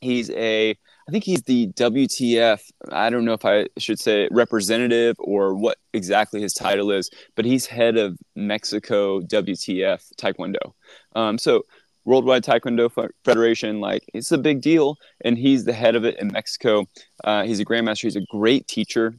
He's 0.00 0.30
a, 0.30 0.70
I 0.70 1.12
think 1.12 1.22
he's 1.22 1.42
the 1.42 1.68
WTF. 1.74 2.60
I 2.90 3.08
don't 3.08 3.24
know 3.24 3.34
if 3.34 3.44
I 3.44 3.68
should 3.78 4.00
say 4.00 4.28
representative 4.32 5.14
or 5.20 5.54
what 5.54 5.78
exactly 5.92 6.42
his 6.42 6.52
title 6.52 6.90
is, 6.90 7.08
but 7.36 7.44
he's 7.44 7.66
head 7.66 7.96
of 7.96 8.18
Mexico 8.34 9.20
WTF 9.20 10.02
Taekwondo. 10.20 10.72
Um, 11.14 11.38
so 11.38 11.62
Worldwide 12.04 12.42
Taekwondo 12.42 12.90
Federation, 13.24 13.78
like 13.78 14.02
it's 14.12 14.32
a 14.32 14.38
big 14.38 14.60
deal, 14.60 14.96
and 15.24 15.38
he's 15.38 15.64
the 15.64 15.72
head 15.72 15.94
of 15.94 16.04
it 16.04 16.18
in 16.18 16.32
Mexico. 16.32 16.86
Uh, 17.22 17.44
he's 17.44 17.60
a 17.60 17.64
grandmaster. 17.64 18.02
He's 18.02 18.16
a 18.16 18.26
great 18.28 18.66
teacher, 18.66 19.14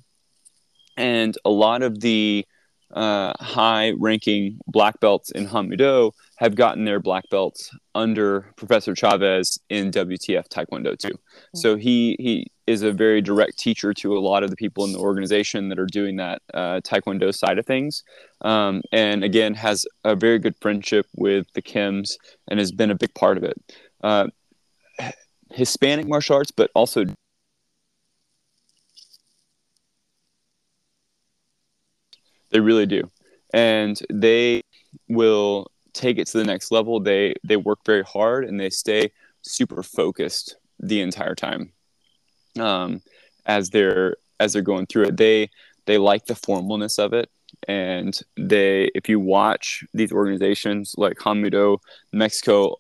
and 0.98 1.38
a 1.46 1.50
lot 1.50 1.82
of 1.82 2.02
the 2.02 2.46
uh, 2.94 3.34
high-ranking 3.40 4.60
black 4.68 5.00
belts 5.00 5.32
in 5.32 5.48
Hanmudo 5.48 6.12
have 6.38 6.56
gotten 6.56 6.86
their 6.86 7.00
black 7.00 7.30
belts 7.30 7.70
under 7.94 8.52
Professor 8.56 8.96
Chavez 8.96 9.60
in 9.70 9.92
WTF 9.92 10.48
Taekwondo 10.48 10.98
too. 10.98 11.10
Mm-hmm. 11.10 11.58
So 11.58 11.76
he 11.76 12.16
he 12.20 12.48
is 12.66 12.82
a 12.82 12.92
very 12.92 13.22
direct 13.22 13.58
teacher 13.58 13.94
to 13.96 14.18
a 14.18 14.20
lot 14.20 14.44
of 14.44 14.50
the 14.50 14.56
people 14.56 14.86
in 14.86 14.92
the 14.92 15.00
organization 15.00 15.70
that 15.70 15.80
are 15.80 15.88
doing 15.88 16.16
that 16.18 16.42
uh, 16.54 16.80
Taekwondo 16.82 17.34
side 17.34 17.60
of 17.60 17.66
things, 17.66 18.04
um, 18.42 18.82
and 18.92 19.24
again 19.24 19.54
has 19.54 19.86
a 20.04 20.16
very 20.16 20.40
good 20.40 20.56
friendship 20.62 21.06
with 21.16 21.46
the 21.54 21.62
Kimms 21.62 22.14
and 22.48 22.60
has 22.60 22.72
been 22.72 22.92
a 22.92 22.96
big 22.96 23.14
part 23.14 23.38
of 23.38 23.44
it. 23.44 23.58
Uh, 24.02 24.28
Hispanic 25.52 26.08
martial 26.08 26.36
arts, 26.36 26.52
but 26.52 26.70
also 26.76 27.06
they 32.52 32.60
really 32.60 32.86
do, 32.86 33.10
and 33.54 34.00
they 34.10 34.64
will 35.08 35.72
take 35.94 36.18
it 36.18 36.28
to 36.28 36.38
the 36.38 36.44
next 36.44 36.72
level. 36.72 37.00
They 37.00 37.36
they 37.44 37.58
work 37.58 37.80
very 37.86 38.04
hard 38.04 38.46
and 38.46 38.60
they 38.60 38.70
stay 38.70 39.12
super 39.42 39.84
focused 39.84 40.56
the 40.80 41.02
entire 41.02 41.36
time 41.36 41.74
um, 42.60 43.02
as 43.46 43.70
they're 43.70 44.16
as 44.40 44.54
they're 44.54 44.62
going 44.62 44.88
through 44.88 45.06
it. 45.06 45.18
They 45.18 45.50
they 45.86 45.98
like 45.98 46.26
the 46.26 46.36
formalness 46.36 47.00
of 47.00 47.14
it, 47.14 47.30
and 47.68 48.18
they 48.38 48.90
if 48.96 49.10
you 49.10 49.20
watch 49.20 49.84
these 49.94 50.12
organizations 50.12 50.96
like 50.98 51.18
Hanmudo, 51.18 51.80
Mexico 52.12 52.76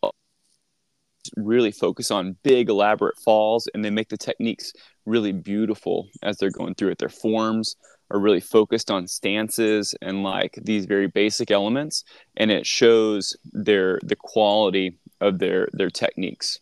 really 1.36 1.72
focus 1.72 2.12
on 2.12 2.38
big 2.44 2.70
elaborate 2.70 3.18
falls 3.20 3.68
and 3.74 3.84
they 3.84 3.90
make 3.90 4.10
the 4.10 4.18
techniques 4.18 4.72
really 5.06 5.34
beautiful 5.34 6.08
as 6.24 6.38
they're 6.38 6.50
going 6.50 6.74
through 6.76 6.90
it 6.90 6.98
their 6.98 7.10
forms 7.10 7.76
are 8.12 8.19
really 8.19 8.39
focused 8.39 8.89
on 8.89 9.08
stances 9.08 9.95
and 10.02 10.24
like 10.24 10.58
these 10.62 10.86
very 10.86 11.08
basic 11.08 11.52
elements 11.52 12.04
and 12.38 12.52
it 12.52 12.65
shows 12.65 13.38
their 13.52 14.00
the 14.04 14.15
quality 14.15 14.98
of 15.22 15.39
their 15.39 15.67
their 15.74 15.89
techniques. 15.89 16.60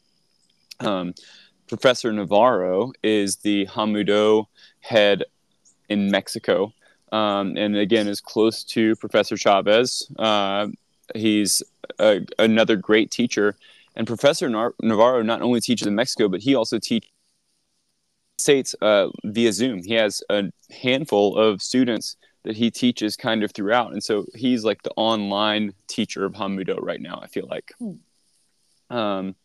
Um, 0.80 1.14
professor 1.68 2.12
navarro 2.12 2.92
is 3.04 3.38
the 3.38 3.66
hanmudo 3.68 4.46
head 4.80 5.24
in 5.90 6.12
mexico 6.12 6.74
um, 7.12 7.56
and 7.58 7.76
again 7.76 8.08
is 8.08 8.22
close 8.22 8.64
to 8.64 8.96
professor 8.98 9.38
chavez. 9.38 10.10
Uh, 10.20 10.68
he's 11.16 11.64
a, 12.00 12.26
another 12.38 12.76
great 12.76 13.12
teacher. 13.12 13.56
And 13.96 14.06
professor 14.06 14.50
navarro 14.82 15.24
not 15.24 15.42
only 15.42 15.62
teaches 15.62 15.88
in 15.88 15.96
mexico 15.96 16.28
but 16.28 16.42
he 16.42 16.54
also 16.54 16.78
teaches 16.78 17.10
States 18.38 18.76
uh, 18.82 19.08
via 19.24 19.52
Zoom. 19.52 19.84
He 19.84 19.94
has 19.94 20.22
a 20.30 20.44
handful 20.72 21.38
of 21.38 21.62
students 21.62 22.18
that 22.44 22.56
he 22.56 22.72
teaches 22.72 23.16
kind 23.16 23.44
of 23.44 23.52
throughout, 23.52 23.92
and 23.92 24.04
so 24.04 24.26
he's 24.36 24.64
like 24.64 24.84
the 24.84 24.92
online 24.96 25.74
teacher 25.88 26.24
of 26.24 26.34
Hanmudo 26.34 26.78
right 26.82 27.02
now. 27.02 27.20
I 27.22 27.28
feel 27.28 27.48
like. 27.50 27.74
Hmm. 27.80 28.96
Um, 28.96 29.36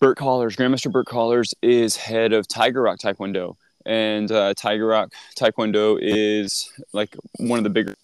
Bert 0.00 0.18
Kollars, 0.18 0.56
Grandmaster 0.56 0.90
Bert 0.90 1.06
Kollars, 1.06 1.54
is 1.62 1.96
head 1.96 2.32
of 2.32 2.48
Tiger 2.48 2.82
Rock 2.82 2.98
Taekwondo, 2.98 3.54
and 3.86 4.30
uh, 4.30 4.52
Tiger 4.54 4.86
Rock 4.86 5.12
Taekwondo 5.36 5.96
is 6.00 6.72
like 6.92 7.16
one 7.38 7.58
of 7.58 7.64
the 7.64 7.70
bigger 7.70 7.94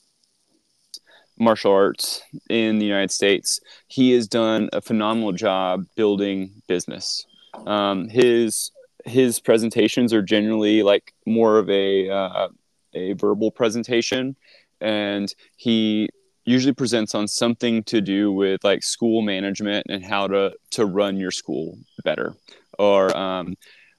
martial 1.39 1.73
arts 1.73 2.23
in 2.49 2.79
the 2.79 2.87
United 2.87 3.11
States. 3.11 3.61
He 3.89 4.13
has 4.13 4.29
done 4.29 4.71
a 4.73 4.81
phenomenal 4.81 5.33
job 5.33 5.87
building 5.97 6.63
business. 6.69 7.27
Um, 7.67 8.09
his 8.09 8.71
his 9.05 9.41
presentations 9.41 10.13
are 10.13 10.23
generally 10.23 10.83
like 10.83 11.13
more 11.27 11.59
of 11.59 11.69
a 11.71 12.09
uh, 12.11 12.49
a 12.95 13.13
verbal 13.15 13.51
presentation, 13.51 14.37
and 14.81 15.35
he 15.57 16.09
usually 16.45 16.73
presents 16.73 17.15
on 17.15 17.29
something 17.29 17.83
to 17.85 18.01
do 18.01 18.33
with 18.33 18.65
like 18.65 18.83
school 18.83 19.23
management 19.23 19.87
and 19.89 20.05
how 20.05 20.27
to 20.27 20.53
to 20.71 20.87
run 20.87 21.17
your 21.17 21.31
school 21.31 21.79
better. 22.05 22.35
Or 22.79 23.15
um, 23.17 23.57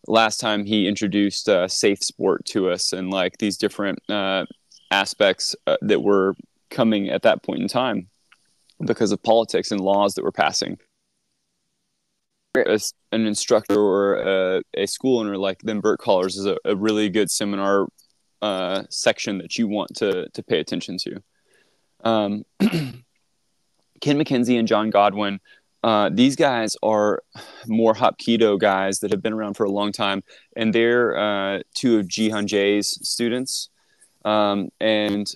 last 0.08 0.40
time 0.40 0.66
he 0.66 0.88
introduced 0.88 1.48
uh, 1.48 1.68
safe 1.68 2.04
sport 2.04 2.46
to 2.46 2.70
us 2.70 2.94
and 2.94 3.12
like 3.12 3.38
these 3.38 3.58
different 3.58 4.00
uh, 4.10 4.46
aspects 4.92 5.56
uh, 5.68 5.78
that 5.82 6.02
were 6.02 6.36
coming 6.70 7.10
at 7.10 7.24
that 7.24 7.44
point 7.44 7.62
in 7.62 7.68
time 7.68 8.08
because 8.86 9.12
of 9.12 9.22
politics 9.22 9.72
and 9.72 9.82
laws 9.82 10.14
that 10.16 10.24
were 10.24 10.32
passing 10.32 10.78
a, 12.56 12.80
an 13.12 13.26
instructor 13.26 13.80
or 13.80 14.16
a, 14.16 14.62
a, 14.76 14.86
school 14.88 15.20
owner 15.20 15.38
like 15.38 15.60
then 15.62 15.80
Bert 15.80 16.00
Kollars 16.00 16.36
is 16.38 16.46
a, 16.46 16.58
a 16.66 16.76
really 16.76 17.10
good 17.10 17.30
seminar 17.30 17.88
uh, 18.42 18.84
section 18.90 19.38
that 19.40 19.58
you 19.58 19.68
want 19.68 19.96
to 19.98 20.28
to 20.30 20.44
pay 20.44 20.60
attention 20.60 20.98
to. 20.98 21.24
Um, 22.04 22.46
Ken 22.60 23.04
McKenzie 24.18 24.58
and 24.58 24.68
John 24.68 24.90
Godwin, 24.90 25.40
uh, 25.84 26.10
these 26.12 26.36
guys 26.36 26.76
are 26.82 27.22
more 27.68 27.94
Hapkido 27.94 28.58
guys 28.58 29.00
that 29.00 29.12
have 29.12 29.22
been 29.22 29.34
around 29.34 29.56
for 29.56 29.66
a 29.66 29.72
long 29.72 29.92
time, 29.92 30.24
and 30.56 30.74
they're 30.74 31.18
uh, 31.18 31.62
two 31.76 32.00
of 32.00 32.08
Ji 32.08 32.30
Han 32.30 32.48
Jae's 32.48 33.08
students. 33.08 33.70
Um, 34.26 34.70
and 34.80 35.32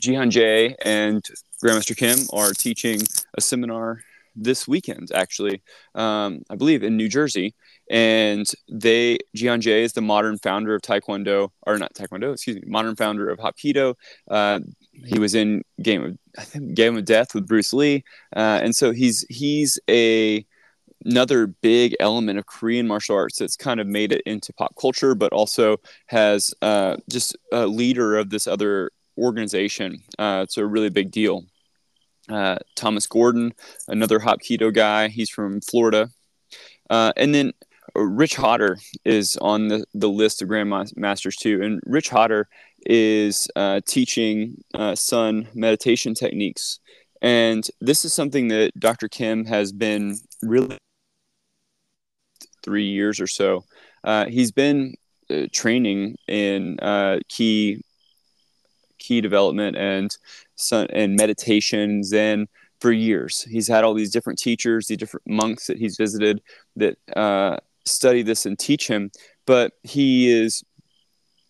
Ji 0.00 0.14
Han 0.14 0.30
Jae 0.30 0.74
and 0.84 1.24
Grandmaster 1.62 1.96
Kim 1.96 2.18
are 2.32 2.52
teaching 2.52 3.02
a 3.36 3.40
seminar 3.40 4.02
this 4.40 4.68
weekend, 4.68 5.10
actually, 5.14 5.62
um, 5.94 6.42
I 6.48 6.56
believe 6.56 6.82
in 6.82 6.96
New 6.96 7.08
Jersey. 7.08 7.54
And 7.90 8.50
they, 8.70 9.18
Ji 9.34 9.46
Han 9.46 9.60
Jae 9.60 9.82
is 9.82 9.94
the 9.94 10.02
modern 10.02 10.38
founder 10.38 10.74
of 10.74 10.82
Taekwondo, 10.82 11.50
or 11.66 11.78
not 11.78 11.94
Taekwondo, 11.94 12.32
excuse 12.32 12.56
me, 12.56 12.62
modern 12.66 12.96
founder 12.96 13.28
of 13.28 13.38
Hapkido. 13.38 13.94
Uh, 14.30 14.60
he 15.06 15.18
was 15.18 15.34
in 15.34 15.62
Game 15.82 16.04
of, 16.04 16.18
I 16.38 16.44
think, 16.44 16.74
Game 16.74 16.96
of 16.96 17.04
Death 17.04 17.34
with 17.34 17.46
Bruce 17.46 17.72
Lee, 17.72 18.04
uh, 18.36 18.60
and 18.62 18.74
so 18.74 18.92
he's 18.92 19.24
he's 19.28 19.78
a 19.88 20.44
another 21.04 21.46
big 21.46 21.94
element 22.00 22.38
of 22.38 22.46
Korean 22.46 22.86
martial 22.86 23.16
arts 23.16 23.38
that's 23.38 23.56
kind 23.56 23.80
of 23.80 23.86
made 23.86 24.12
it 24.12 24.22
into 24.26 24.52
pop 24.52 24.74
culture, 24.78 25.14
but 25.14 25.32
also 25.32 25.78
has 26.06 26.52
uh, 26.60 26.96
just 27.08 27.36
a 27.52 27.66
leader 27.66 28.16
of 28.16 28.30
this 28.30 28.46
other 28.46 28.90
organization. 29.16 30.02
Uh, 30.18 30.40
it's 30.42 30.56
a 30.56 30.66
really 30.66 30.90
big 30.90 31.10
deal 31.10 31.44
uh, 32.28 32.58
Thomas 32.74 33.06
Gordon, 33.06 33.52
another 33.86 34.18
Hapkido 34.18 34.72
guy. 34.72 35.08
He's 35.08 35.30
from 35.30 35.60
Florida. 35.60 36.10
Uh, 36.90 37.12
and 37.16 37.34
then 37.34 37.52
Rich 37.94 38.36
Hodder 38.36 38.78
is 39.04 39.36
on 39.38 39.68
the, 39.68 39.84
the 39.94 40.08
list 40.08 40.42
of 40.42 40.48
Grandmasters 40.48 41.36
too. 41.36 41.62
And 41.62 41.80
Rich 41.84 42.10
Hodder 42.10 42.48
is 42.86 43.48
uh, 43.56 43.80
teaching 43.86 44.62
uh, 44.74 44.94
Sun 44.94 45.48
meditation 45.54 46.14
techniques. 46.14 46.80
And 47.20 47.66
this 47.80 48.04
is 48.04 48.14
something 48.14 48.48
that 48.48 48.78
Dr. 48.78 49.08
Kimm 49.08 49.46
has 49.46 49.72
been 49.72 50.16
really 50.42 50.78
three 52.62 52.86
years 52.86 53.20
or 53.20 53.26
so. 53.26 53.64
Uh, 54.04 54.26
he's 54.26 54.52
been 54.52 54.94
training 55.52 56.16
in 56.26 56.78
key 57.28 57.82
key 58.98 59.20
development 59.20 59.76
and 59.76 60.16
and 60.72 61.16
meditation, 61.16 62.02
Zen 62.02 62.48
for 62.80 62.92
years. 62.92 63.42
He's 63.42 63.68
had 63.68 63.84
all 63.84 63.94
these 63.94 64.10
different 64.10 64.38
teachers, 64.38 64.86
these 64.86 64.98
different 64.98 65.26
monks 65.26 65.66
that 65.66 65.78
he's 65.78 65.96
visited 65.96 66.40
that 66.76 66.96
uh, 67.16 67.58
study 67.84 68.22
this 68.22 68.46
and 68.46 68.58
teach 68.58 68.88
him. 68.88 69.10
But 69.46 69.72
he 69.82 70.30
is 70.30 70.62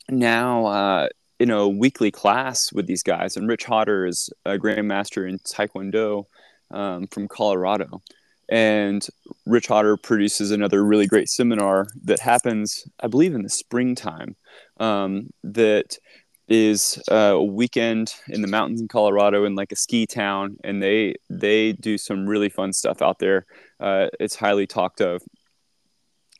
now 0.08 0.66
uh, 0.66 1.08
in 1.38 1.50
a 1.50 1.68
weekly 1.68 2.10
class 2.10 2.72
with 2.72 2.86
these 2.86 3.02
guys. 3.02 3.36
And 3.36 3.48
Rich 3.48 3.64
Hodder 3.64 4.06
is 4.06 4.30
a 4.44 4.56
grandmaster 4.56 5.28
in 5.28 5.38
Taekwondo 5.40 6.24
um, 6.70 7.06
from 7.08 7.28
Colorado. 7.28 8.02
And 8.50 9.06
Rich 9.44 9.66
Hodder 9.66 9.98
produces 9.98 10.50
another 10.50 10.82
really 10.82 11.06
great 11.06 11.28
seminar 11.28 11.86
that 12.04 12.20
happens, 12.20 12.84
I 13.00 13.08
believe, 13.08 13.34
in 13.34 13.42
the 13.42 13.50
springtime. 13.50 14.36
Um, 14.80 15.28
that 15.44 15.98
is 16.48 16.98
uh, 17.10 17.34
a 17.34 17.42
weekend 17.42 18.14
in 18.28 18.40
the 18.40 18.48
mountains 18.48 18.80
in 18.80 18.88
Colorado 18.88 19.44
in 19.44 19.54
like 19.54 19.70
a 19.70 19.76
ski 19.76 20.06
town, 20.06 20.56
and 20.64 20.82
they 20.82 21.14
they 21.28 21.72
do 21.72 21.98
some 21.98 22.26
really 22.26 22.48
fun 22.48 22.72
stuff 22.72 23.02
out 23.02 23.18
there. 23.18 23.46
Uh, 23.78 24.08
it's 24.18 24.34
highly 24.34 24.66
talked 24.66 25.00
of 25.00 25.22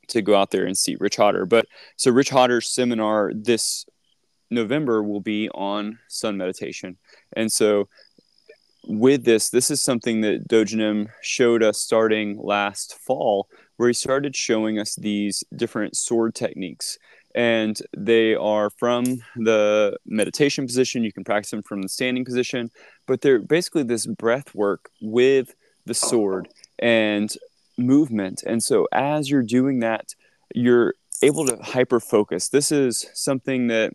to 0.09 0.23
go 0.23 0.35
out 0.35 0.51
there 0.51 0.65
and 0.65 0.77
see 0.77 0.97
Rich 0.99 1.17
Hodder. 1.17 1.45
But 1.45 1.67
so 1.97 2.11
Rich 2.11 2.31
Hodder's 2.31 2.73
seminar 2.73 3.33
this 3.35 3.85
November 4.51 5.03
will 5.03 5.21
be 5.21 5.51
on 5.51 5.99
sun 6.09 6.39
meditation, 6.39 6.97
and 7.37 7.53
so 7.53 7.89
with 8.87 9.25
this, 9.25 9.51
this 9.51 9.71
is 9.71 9.83
something 9.83 10.23
that 10.23 10.49
Dojonim 10.49 11.09
showed 11.21 11.63
us 11.63 11.79
starting 11.79 12.39
last 12.41 12.95
fall, 12.95 13.47
where 13.77 13.89
he 13.89 13.93
started 13.93 14.35
showing 14.35 14.79
us 14.79 14.95
these 14.95 15.45
different 15.55 15.95
sword 15.95 16.35
techniques 16.35 16.99
and 17.39 17.81
they 17.97 18.35
are 18.35 18.69
from 18.69 19.05
the 19.37 19.97
meditation 20.05 20.67
position. 20.67 21.05
You 21.05 21.13
can 21.13 21.23
practice 21.23 21.53
them 21.53 21.63
from 21.63 21.83
the 21.83 21.89
standing 21.89 22.25
position, 22.25 22.73
but 23.07 23.21
they're 23.21 23.39
basically 23.39 23.85
this 23.85 24.07
breath 24.07 24.57
work 24.57 24.91
with 25.01 25.55
the 25.87 25.95
sword 25.95 26.49
and 26.81 27.33
movement. 27.77 28.43
And 28.45 28.61
so, 28.61 28.89
as 28.91 29.31
you're 29.31 29.45
doing 29.45 29.79
that, 29.81 30.17
you're 30.53 30.95
able 31.23 31.47
to 31.47 31.57
hyper 31.63 32.01
focus. 32.01 32.49
This 32.49 32.73
is 32.73 33.07
something 33.15 33.69
that, 33.69 33.93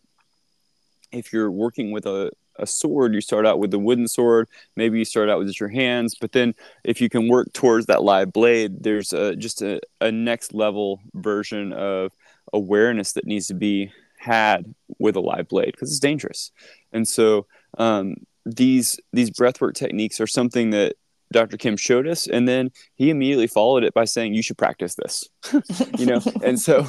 if 1.12 1.34
you're 1.34 1.52
working 1.52 1.92
with 1.92 2.06
a 2.06 2.32
a 2.58 2.68
sword, 2.68 3.16
you 3.16 3.20
start 3.20 3.48
out 3.48 3.58
with 3.60 3.72
the 3.72 3.80
wooden 3.80 4.08
sword. 4.08 4.48
Maybe 4.76 5.00
you 5.00 5.06
start 5.06 5.28
out 5.28 5.40
with 5.40 5.48
just 5.48 5.60
your 5.60 5.70
hands, 5.70 6.14
but 6.14 6.34
then 6.34 6.54
if 6.84 7.02
you 7.02 7.10
can 7.10 7.28
work 7.28 7.52
towards 7.52 7.88
that 7.88 8.04
live 8.04 8.32
blade, 8.32 8.84
there's 8.84 9.12
a, 9.12 9.36
just 9.36 9.64
a, 9.64 9.82
a 10.02 10.12
next 10.12 10.54
level 10.54 11.02
version 11.16 11.74
of 11.74 12.12
awareness 12.54 13.14
that 13.14 13.26
needs 13.26 13.48
to 13.48 13.54
be 13.54 13.92
had 14.18 14.74
with 15.00 15.16
a 15.16 15.20
live 15.20 15.50
blade 15.50 15.72
because 15.74 15.90
it's 15.90 16.00
dangerous. 16.00 16.52
And 16.92 17.08
so 17.08 17.48
um, 17.78 18.16
these 18.46 19.00
these 19.12 19.32
breathwork 19.32 19.74
techniques 19.74 20.22
are 20.22 20.28
something 20.28 20.70
that 20.72 20.96
Dr. 21.32 21.58
Kimm 21.58 21.78
showed 21.78 22.08
us, 22.08 22.28
and 22.28 22.48
then 22.48 22.72
he 22.96 23.10
immediately 23.10 23.48
followed 23.48 23.84
it 23.84 23.94
by 23.94 24.06
saying, 24.06 24.34
"You 24.34 24.44
should 24.44 24.58
practice 24.58 24.96
this." 24.96 25.28
you 25.98 26.06
know, 26.06 26.22
and 26.44 26.60
so 26.60 26.86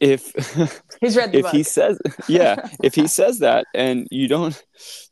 if 0.00 0.32
he's 1.00 1.16
read 1.16 1.34
if 1.34 1.44
book. 1.44 1.52
he 1.52 1.62
says, 1.62 1.98
yeah, 2.28 2.68
if 2.82 2.94
he 2.94 3.06
says 3.18 3.38
that, 3.38 3.66
and 3.74 4.06
you 4.10 4.28
don't 4.28 4.62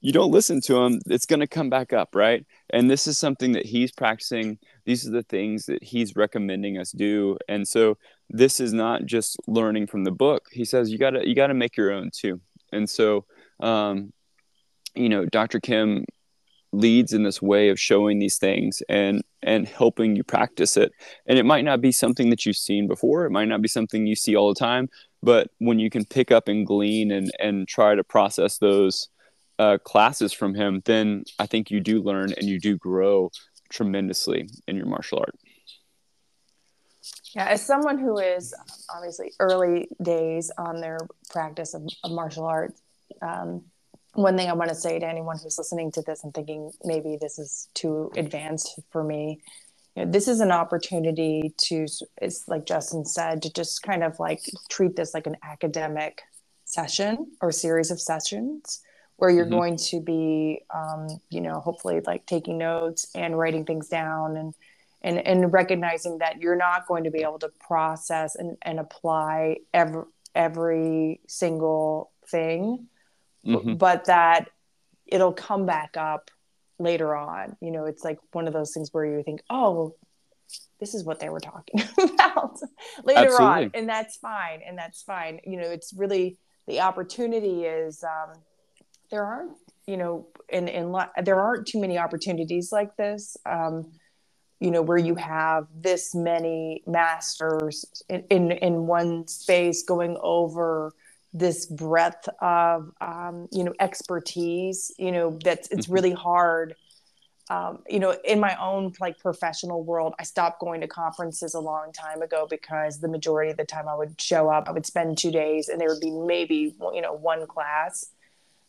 you 0.00 0.12
don't 0.12 0.32
listen 0.32 0.60
to 0.62 0.78
him, 0.78 1.00
it's 1.06 1.26
going 1.26 1.40
to 1.40 1.46
come 1.46 1.70
back 1.70 1.92
up, 1.92 2.14
right? 2.14 2.44
And 2.70 2.90
this 2.90 3.06
is 3.06 3.18
something 3.18 3.52
that 3.52 3.64
he's 3.64 3.92
practicing. 3.92 4.58
These 4.84 5.06
are 5.06 5.12
the 5.12 5.22
things 5.22 5.66
that 5.66 5.82
he's 5.82 6.16
recommending 6.16 6.78
us 6.78 6.92
do, 6.92 7.38
and 7.48 7.66
so 7.66 7.96
this 8.32 8.58
is 8.58 8.72
not 8.72 9.06
just 9.06 9.36
learning 9.46 9.86
from 9.86 10.04
the 10.04 10.10
book. 10.10 10.48
He 10.50 10.64
says 10.64 10.90
you 10.90 10.98
gotta 10.98 11.26
you 11.26 11.34
gotta 11.34 11.54
make 11.54 11.76
your 11.76 11.92
own 11.92 12.10
too, 12.12 12.40
and 12.72 12.88
so. 12.88 13.24
Um, 13.60 14.12
you 14.94 15.08
know, 15.08 15.24
Dr. 15.24 15.58
Kimm 15.58 16.04
leads 16.72 17.12
in 17.12 17.22
this 17.22 17.42
way 17.42 17.68
of 17.68 17.78
showing 17.78 18.18
these 18.18 18.38
things 18.38 18.82
and 18.88 19.22
and 19.42 19.68
helping 19.68 20.16
you 20.16 20.24
practice 20.24 20.76
it 20.76 20.90
and 21.26 21.38
it 21.38 21.44
might 21.44 21.64
not 21.64 21.82
be 21.82 21.92
something 21.92 22.30
that 22.30 22.46
you've 22.46 22.56
seen 22.56 22.86
before 22.86 23.26
it 23.26 23.30
might 23.30 23.48
not 23.48 23.60
be 23.60 23.68
something 23.68 24.06
you 24.06 24.16
see 24.16 24.34
all 24.34 24.48
the 24.48 24.58
time 24.58 24.88
but 25.22 25.50
when 25.58 25.78
you 25.78 25.90
can 25.90 26.04
pick 26.06 26.30
up 26.30 26.48
and 26.48 26.66
glean 26.66 27.10
and 27.10 27.30
and 27.38 27.68
try 27.68 27.94
to 27.94 28.02
process 28.02 28.56
those 28.56 29.08
uh, 29.58 29.76
classes 29.84 30.32
from 30.32 30.54
him 30.54 30.80
then 30.86 31.22
i 31.38 31.46
think 31.46 31.70
you 31.70 31.78
do 31.78 32.02
learn 32.02 32.32
and 32.38 32.46
you 32.46 32.58
do 32.58 32.78
grow 32.78 33.30
tremendously 33.68 34.48
in 34.66 34.74
your 34.74 34.86
martial 34.86 35.18
art 35.18 35.34
yeah 37.34 37.46
as 37.46 37.64
someone 37.64 37.98
who 37.98 38.18
is 38.18 38.54
obviously 38.94 39.32
early 39.40 39.88
days 40.02 40.50
on 40.58 40.80
their 40.80 40.98
practice 41.30 41.74
of, 41.74 41.82
of 42.04 42.10
martial 42.10 42.44
arts 42.44 42.80
um, 43.20 43.64
one 44.14 44.36
thing 44.36 44.48
I 44.48 44.52
want 44.52 44.68
to 44.68 44.74
say 44.74 44.98
to 44.98 45.06
anyone 45.06 45.38
who's 45.38 45.58
listening 45.58 45.90
to 45.92 46.02
this 46.02 46.22
and 46.24 46.34
thinking 46.34 46.70
maybe 46.84 47.16
this 47.20 47.38
is 47.38 47.68
too 47.74 48.10
advanced 48.16 48.78
for 48.90 49.02
me, 49.02 49.40
you 49.96 50.04
know, 50.04 50.10
this 50.10 50.28
is 50.28 50.40
an 50.40 50.52
opportunity 50.52 51.54
to, 51.56 51.86
it's 52.20 52.46
like 52.46 52.66
Justin 52.66 53.04
said, 53.04 53.42
to 53.42 53.52
just 53.52 53.82
kind 53.82 54.04
of 54.04 54.18
like 54.20 54.40
treat 54.68 54.96
this 54.96 55.14
like 55.14 55.26
an 55.26 55.36
academic 55.42 56.22
session 56.64 57.32
or 57.40 57.52
series 57.52 57.90
of 57.90 58.00
sessions 58.00 58.80
where 59.16 59.30
you're 59.30 59.44
mm-hmm. 59.44 59.54
going 59.54 59.76
to 59.76 60.00
be, 60.00 60.60
um, 60.74 61.08
you 61.30 61.40
know, 61.40 61.60
hopefully 61.60 62.00
like 62.06 62.26
taking 62.26 62.58
notes 62.58 63.10
and 63.14 63.38
writing 63.38 63.64
things 63.64 63.88
down 63.88 64.36
and, 64.36 64.54
and, 65.02 65.18
and 65.18 65.52
recognizing 65.52 66.18
that 66.18 66.40
you're 66.40 66.56
not 66.56 66.86
going 66.86 67.04
to 67.04 67.10
be 67.10 67.22
able 67.22 67.38
to 67.40 67.50
process 67.60 68.34
and, 68.36 68.56
and 68.62 68.80
apply 68.80 69.58
every, 69.74 70.04
every 70.34 71.20
single 71.26 72.10
thing 72.30 72.86
mm-hmm. 73.46 73.74
but 73.74 74.06
that 74.06 74.48
it'll 75.06 75.32
come 75.32 75.66
back 75.66 75.96
up 75.96 76.30
later 76.78 77.14
on. 77.14 77.56
You 77.60 77.70
know, 77.70 77.84
it's 77.84 78.04
like 78.04 78.18
one 78.32 78.46
of 78.46 78.52
those 78.52 78.72
things 78.72 78.90
where 78.92 79.04
you 79.04 79.22
think, 79.22 79.42
oh, 79.50 79.94
this 80.80 80.94
is 80.94 81.04
what 81.04 81.20
they 81.20 81.28
were 81.28 81.40
talking 81.40 81.82
about 82.02 82.58
later 83.04 83.26
Absolutely. 83.26 83.64
on. 83.64 83.70
And 83.74 83.88
that's 83.88 84.16
fine. 84.16 84.60
And 84.66 84.76
that's 84.76 85.02
fine. 85.02 85.40
You 85.44 85.58
know, 85.58 85.68
it's 85.68 85.92
really 85.92 86.38
the 86.66 86.80
opportunity 86.80 87.64
is 87.64 88.02
um, 88.04 88.36
there 89.10 89.24
aren't, 89.24 89.52
you 89.86 89.96
know, 89.96 90.28
in, 90.48 90.68
in 90.68 90.94
there 91.22 91.40
aren't 91.40 91.66
too 91.66 91.80
many 91.80 91.98
opportunities 91.98 92.70
like 92.72 92.96
this. 92.96 93.36
Um, 93.46 93.92
you 94.62 94.70
know 94.70 94.82
where 94.82 94.98
you 94.98 95.16
have 95.16 95.66
this 95.74 96.14
many 96.14 96.82
masters 96.86 98.04
in, 98.08 98.24
in, 98.30 98.52
in 98.52 98.86
one 98.86 99.26
space 99.26 99.82
going 99.82 100.16
over 100.20 100.94
this 101.34 101.66
breadth 101.66 102.28
of 102.40 102.92
um, 103.00 103.48
you 103.50 103.64
know 103.64 103.74
expertise 103.80 104.92
you 104.98 105.10
know 105.10 105.36
that's 105.42 105.68
it's 105.70 105.86
mm-hmm. 105.86 105.94
really 105.94 106.12
hard 106.12 106.76
um, 107.50 107.80
you 107.88 107.98
know 107.98 108.16
in 108.24 108.38
my 108.38 108.54
own 108.60 108.92
like 109.00 109.18
professional 109.18 109.82
world 109.82 110.14
i 110.20 110.22
stopped 110.22 110.60
going 110.60 110.80
to 110.80 110.86
conferences 110.86 111.54
a 111.54 111.60
long 111.60 111.90
time 111.92 112.22
ago 112.22 112.46
because 112.48 113.00
the 113.00 113.08
majority 113.08 113.50
of 113.50 113.56
the 113.56 113.64
time 113.64 113.88
i 113.88 113.94
would 113.94 114.20
show 114.20 114.48
up 114.48 114.68
i 114.68 114.72
would 114.72 114.86
spend 114.86 115.18
two 115.18 115.32
days 115.32 115.68
and 115.68 115.80
there 115.80 115.88
would 115.88 116.00
be 116.00 116.12
maybe 116.12 116.72
you 116.94 117.00
know 117.00 117.14
one 117.14 117.46
class 117.48 118.06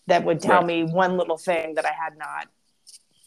that 0.07 0.25
would 0.25 0.41
tell 0.41 0.57
right. 0.57 0.65
me 0.65 0.83
one 0.83 1.17
little 1.17 1.37
thing 1.37 1.75
that 1.75 1.85
i 1.85 1.91
had 1.91 2.17
not 2.17 2.47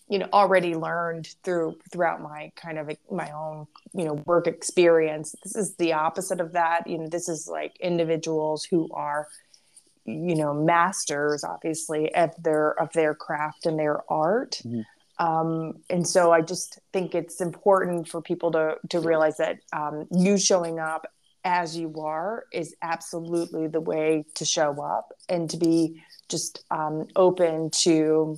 you 0.08 0.18
know 0.18 0.28
already 0.32 0.74
learned 0.74 1.28
through 1.42 1.76
throughout 1.90 2.20
my 2.22 2.52
kind 2.56 2.78
of 2.78 2.90
my 3.10 3.30
own 3.32 3.66
you 3.94 4.04
know 4.04 4.14
work 4.14 4.46
experience. 4.46 5.34
This 5.42 5.56
is 5.56 5.76
the 5.76 5.92
opposite 5.94 6.40
of 6.40 6.52
that. 6.52 6.86
You 6.86 6.98
know 6.98 7.08
this 7.08 7.28
is 7.28 7.48
like 7.48 7.76
individuals 7.80 8.64
who 8.64 8.88
are 8.92 9.28
you 10.04 10.36
know 10.36 10.54
masters 10.54 11.44
obviously 11.44 12.14
of 12.14 12.30
their 12.42 12.80
of 12.80 12.92
their 12.92 13.14
craft 13.14 13.66
and 13.66 13.78
their 13.78 14.00
art. 14.10 14.60
Mm-hmm. 14.64 15.24
um, 15.24 15.74
and 15.90 16.06
so 16.06 16.30
i 16.30 16.40
just 16.40 16.78
think 16.92 17.14
it's 17.14 17.40
important 17.40 18.08
for 18.08 18.22
people 18.22 18.52
to 18.52 18.76
to 18.90 19.00
realize 19.00 19.38
that 19.38 19.58
um, 19.72 20.06
you 20.12 20.38
showing 20.38 20.78
up 20.78 21.06
as 21.44 21.76
you 21.76 21.94
are 22.00 22.44
is 22.52 22.74
absolutely 22.82 23.68
the 23.68 23.80
way 23.80 24.24
to 24.34 24.44
show 24.44 24.82
up 24.82 25.12
and 25.28 25.48
to 25.50 25.56
be 25.56 26.02
just 26.28 26.64
um, 26.70 27.06
open 27.14 27.70
to 27.70 28.36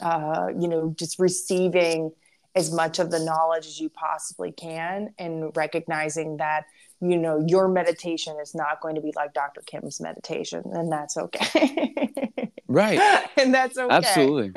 uh, 0.00 0.48
you 0.58 0.68
know, 0.68 0.94
just 0.96 1.18
receiving 1.18 2.12
as 2.54 2.72
much 2.72 2.98
of 2.98 3.10
the 3.10 3.20
knowledge 3.20 3.66
as 3.66 3.78
you 3.80 3.88
possibly 3.88 4.52
can 4.52 5.12
and 5.18 5.54
recognizing 5.56 6.38
that 6.38 6.64
you 7.00 7.16
know 7.16 7.44
your 7.46 7.68
meditation 7.68 8.36
is 8.42 8.54
not 8.54 8.80
going 8.80 8.96
to 8.96 9.00
be 9.00 9.12
like 9.14 9.32
dr 9.32 9.60
kimm's 9.66 10.00
meditation 10.00 10.64
and 10.72 10.90
that's 10.90 11.16
okay. 11.16 12.02
Right. 12.68 13.00
And 13.38 13.52
that's 13.52 13.78
okay. 13.78 13.94
Absolutely. 13.94 14.52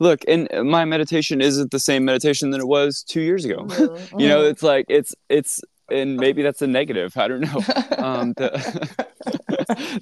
Look 0.00 0.24
and 0.26 0.48
my 0.64 0.84
meditation 0.84 1.40
isn't 1.40 1.70
the 1.70 1.78
same 1.78 2.04
meditation 2.04 2.50
that 2.50 2.60
it 2.60 2.66
was 2.66 3.04
two 3.04 3.20
years 3.20 3.44
ago. 3.44 3.64
Mm-hmm. 3.64 4.18
you 4.18 4.28
know 4.28 4.40
mm-hmm. 4.40 4.50
it's 4.50 4.62
like 4.62 4.86
it's 4.88 5.14
it's 5.28 5.60
and 5.90 6.16
maybe 6.16 6.42
that's 6.42 6.60
a 6.60 6.66
negative. 6.66 7.16
I 7.16 7.28
don't 7.28 7.40
know. 7.40 7.62
Um, 8.02 8.32
the, 8.32 8.50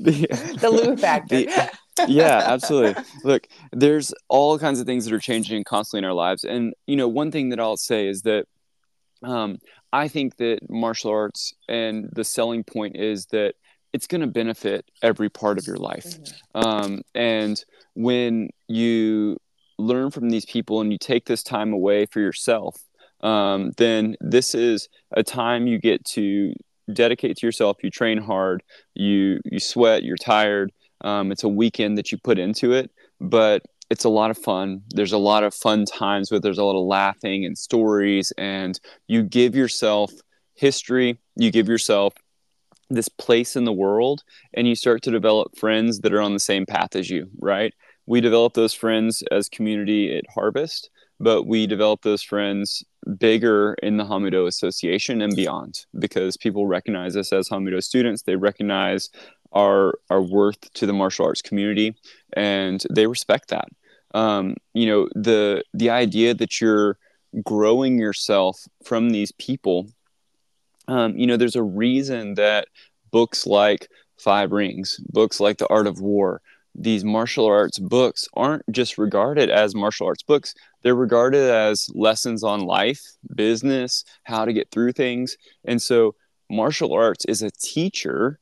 the, 0.01 0.57
the 0.59 0.70
lou 0.70 0.96
factor. 0.96 1.37
The, 1.37 1.70
yeah, 2.09 2.43
absolutely. 2.47 3.03
Look, 3.25 3.49
there's 3.73 4.13
all 4.29 4.59
kinds 4.59 4.81
of 4.81 4.87
things 4.87 5.05
that 5.05 5.15
are 5.15 5.21
changing 5.21 5.65
constantly 5.65 5.99
in 5.99 6.05
our 6.05 6.15
lives. 6.15 6.45
And, 6.45 6.75
you 6.87 6.97
know, 6.97 7.09
one 7.09 7.31
thing 7.31 7.51
that 7.51 7.61
I'll 7.61 7.77
say 7.77 8.09
is 8.09 8.23
that 8.23 8.47
um, 9.23 9.59
I 9.93 10.09
think 10.09 10.37
that 10.37 10.61
martial 10.69 11.11
arts 11.11 11.53
and 11.69 12.09
the 12.13 12.25
selling 12.25 12.65
point 12.65 12.97
is 12.97 13.27
that 13.27 13.55
it's 13.93 14.07
going 14.07 14.21
to 14.21 14.27
benefit 14.27 14.89
every 15.03 15.29
part 15.29 15.59
of 15.59 15.67
your 15.67 15.77
life. 15.77 16.07
Mm-hmm. 16.07 16.61
Um, 16.61 17.03
and 17.15 17.63
when 17.95 18.51
you 18.69 19.37
learn 19.79 20.11
from 20.11 20.31
these 20.31 20.47
people 20.47 20.81
and 20.81 20.93
you 20.93 20.99
take 20.99 21.27
this 21.27 21.43
time 21.43 21.73
away 21.73 22.07
for 22.07 22.21
yourself, 22.21 22.81
um, 23.23 23.73
then 23.77 24.17
this 24.21 24.55
is 24.55 24.89
a 25.13 25.23
time 25.23 25.67
you 25.67 25.79
get 25.79 26.05
to 26.05 26.55
dedicate 26.93 27.37
to 27.37 27.47
yourself. 27.47 27.79
You 27.83 27.91
train 27.91 28.19
hard, 28.19 28.63
you 28.95 29.41
you 29.45 29.61
sweat, 29.61 30.03
you're 30.03 30.17
tired, 30.17 30.73
um, 31.03 31.33
it's 31.33 31.45
a 31.45 31.49
weekend 31.49 31.99
that 31.99 32.13
you 32.13 32.19
put 32.19 32.39
into 32.39 32.73
it, 32.73 32.91
but 33.21 33.63
it's 33.91 34.05
a 34.05 34.09
lot 34.09 34.31
of 34.31 34.39
fun. 34.39 34.83
There's 34.91 35.13
a 35.13 35.19
lot 35.19 35.43
of 35.43 35.55
fun 35.55 35.85
times 35.85 36.31
where 36.31 36.41
there's 36.41 36.59
a 36.59 36.65
lot 36.65 36.81
of 36.81 36.87
laughing 36.87 37.45
and 37.45 37.59
stories, 37.59 38.33
and 38.39 38.79
you 39.09 39.23
give 39.23 39.55
yourself 39.57 40.13
history, 40.55 41.19
you 41.37 41.51
give 41.51 41.69
yourself 41.69 42.15
this 42.89 43.09
place 43.09 43.57
in 43.57 43.65
the 43.65 43.73
world, 43.73 44.23
and 44.55 44.69
you 44.69 44.75
start 44.75 45.03
to 45.03 45.11
develop 45.11 45.57
friends 45.57 46.01
that 46.01 46.13
are 46.13 46.21
on 46.21 46.35
the 46.35 46.41
same 46.41 46.67
path 46.67 46.95
as 46.95 47.11
you, 47.11 47.29
right? 47.39 47.75
We 48.07 48.21
develop 48.21 48.55
those 48.55 48.75
friends 48.75 49.23
as 49.31 49.49
community 49.49 50.17
at 50.17 50.25
Harvest, 50.35 50.91
but 51.21 51.45
we 51.47 51.67
develop 51.67 52.03
those 52.03 52.23
friends 52.23 52.83
bigger 53.19 53.75
in 53.83 53.97
the 53.97 54.05
Hanmudo 54.05 54.47
Association 54.47 55.23
and 55.23 55.35
beyond 55.37 55.87
because 55.99 56.37
people 56.37 56.67
recognize 56.67 57.17
us 57.17 57.33
as 57.33 57.49
Hanmudo 57.49 57.83
students. 57.83 58.23
They 58.23 58.37
recognize 58.37 59.11
our 59.53 59.95
our 60.11 60.23
worth 60.23 60.73
to 60.75 60.87
the 60.87 60.93
martial 60.93 61.27
arts 61.27 61.43
community, 61.43 61.95
and 62.33 62.83
they 62.91 63.07
respect 63.07 63.49
that. 63.49 63.69
Um, 64.15 64.57
you 64.75 64.87
know, 64.87 65.09
the 65.15 65.63
the 65.75 65.91
idea 65.91 66.35
that 66.35 66.61
you're 66.61 66.97
growing 67.45 67.99
yourself 67.99 68.61
from 68.85 69.11
these 69.11 69.33
people. 69.33 69.87
Um, 70.89 71.17
you 71.17 71.27
know, 71.27 71.37
there's 71.37 71.57
a 71.57 71.63
reason 71.63 72.35
that 72.35 72.67
books 73.13 73.47
like 73.47 73.89
Five 74.19 74.51
Rings, 74.51 74.99
books 75.09 75.39
like 75.39 75.59
The 75.59 75.69
Art 75.69 75.87
of 75.87 76.01
War, 76.01 76.43
these 76.75 77.05
martial 77.05 77.47
arts 77.47 77.79
books 77.79 78.29
aren't 78.35 78.63
just 78.71 78.99
regarded 78.99 79.51
as 79.51 79.75
martial 79.75 80.07
arts 80.07 80.23
books 80.23 80.55
they're 80.83 80.95
regarded 80.95 81.51
as 81.51 81.89
lessons 81.95 82.45
on 82.45 82.61
life 82.61 83.03
business 83.35 84.05
how 84.25 84.45
to 84.45 84.53
get 84.53 84.71
through 84.71 84.93
things 84.93 85.37
and 85.65 85.83
so 85.83 86.15
martial 86.49 86.93
arts 86.93 87.25
is 87.27 87.43
a 87.43 87.51
teacher 87.51 88.39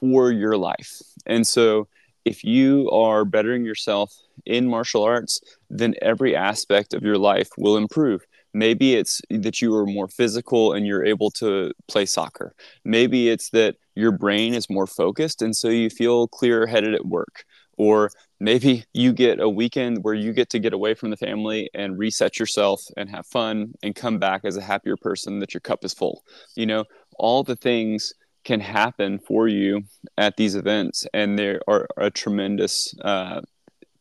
for 0.00 0.30
your 0.32 0.56
life. 0.56 1.02
And 1.26 1.46
so 1.46 1.88
if 2.24 2.42
you 2.42 2.90
are 2.90 3.24
bettering 3.24 3.64
yourself 3.64 4.14
in 4.46 4.68
martial 4.68 5.02
arts, 5.02 5.40
then 5.68 5.94
every 6.00 6.34
aspect 6.34 6.94
of 6.94 7.02
your 7.02 7.18
life 7.18 7.48
will 7.58 7.76
improve. 7.76 8.24
Maybe 8.54 8.94
it's 8.94 9.20
that 9.30 9.60
you 9.60 9.74
are 9.74 9.86
more 9.86 10.08
physical 10.08 10.72
and 10.72 10.86
you're 10.86 11.04
able 11.04 11.30
to 11.32 11.72
play 11.88 12.06
soccer. 12.06 12.54
Maybe 12.84 13.28
it's 13.28 13.50
that 13.50 13.76
your 13.96 14.12
brain 14.12 14.54
is 14.54 14.70
more 14.70 14.86
focused 14.86 15.42
and 15.42 15.54
so 15.54 15.68
you 15.68 15.90
feel 15.90 16.28
clear 16.28 16.66
headed 16.66 16.94
at 16.94 17.06
work. 17.06 17.44
Or 17.76 18.10
maybe 18.38 18.84
you 18.92 19.12
get 19.12 19.40
a 19.40 19.48
weekend 19.48 20.04
where 20.04 20.14
you 20.14 20.32
get 20.32 20.48
to 20.50 20.60
get 20.60 20.72
away 20.72 20.94
from 20.94 21.10
the 21.10 21.16
family 21.16 21.68
and 21.74 21.98
reset 21.98 22.38
yourself 22.38 22.82
and 22.96 23.10
have 23.10 23.26
fun 23.26 23.74
and 23.82 23.94
come 23.94 24.18
back 24.18 24.42
as 24.44 24.56
a 24.56 24.62
happier 24.62 24.96
person 24.96 25.40
that 25.40 25.52
your 25.52 25.60
cup 25.60 25.84
is 25.84 25.92
full. 25.92 26.22
You 26.54 26.66
know, 26.66 26.84
all 27.18 27.42
the 27.42 27.56
things 27.56 28.12
can 28.44 28.60
happen 28.60 29.18
for 29.18 29.48
you 29.48 29.82
at 30.18 30.36
these 30.36 30.54
events 30.54 31.06
and 31.14 31.38
they 31.38 31.58
are 31.66 31.86
a 31.96 32.10
tremendous 32.10 32.94
uh, 33.02 33.40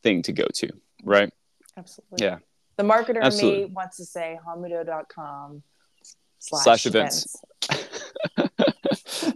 thing 0.04 0.22
to 0.22 0.34
go 0.34 0.46
to 0.54 0.70
right? 1.04 1.32
Absolutely. 1.78 2.26
Yeah. 2.26 2.38
The 2.78 2.84
marketer 2.84 3.22
Absolutely. 3.22 3.66
me 3.66 3.72
wants 3.74 3.98
to 3.98 4.06
say 4.06 4.40
hanmudo.com 4.48 5.64
slash, 6.40 6.64
slash 6.64 6.86
events, 6.86 7.36
events. 7.70 8.60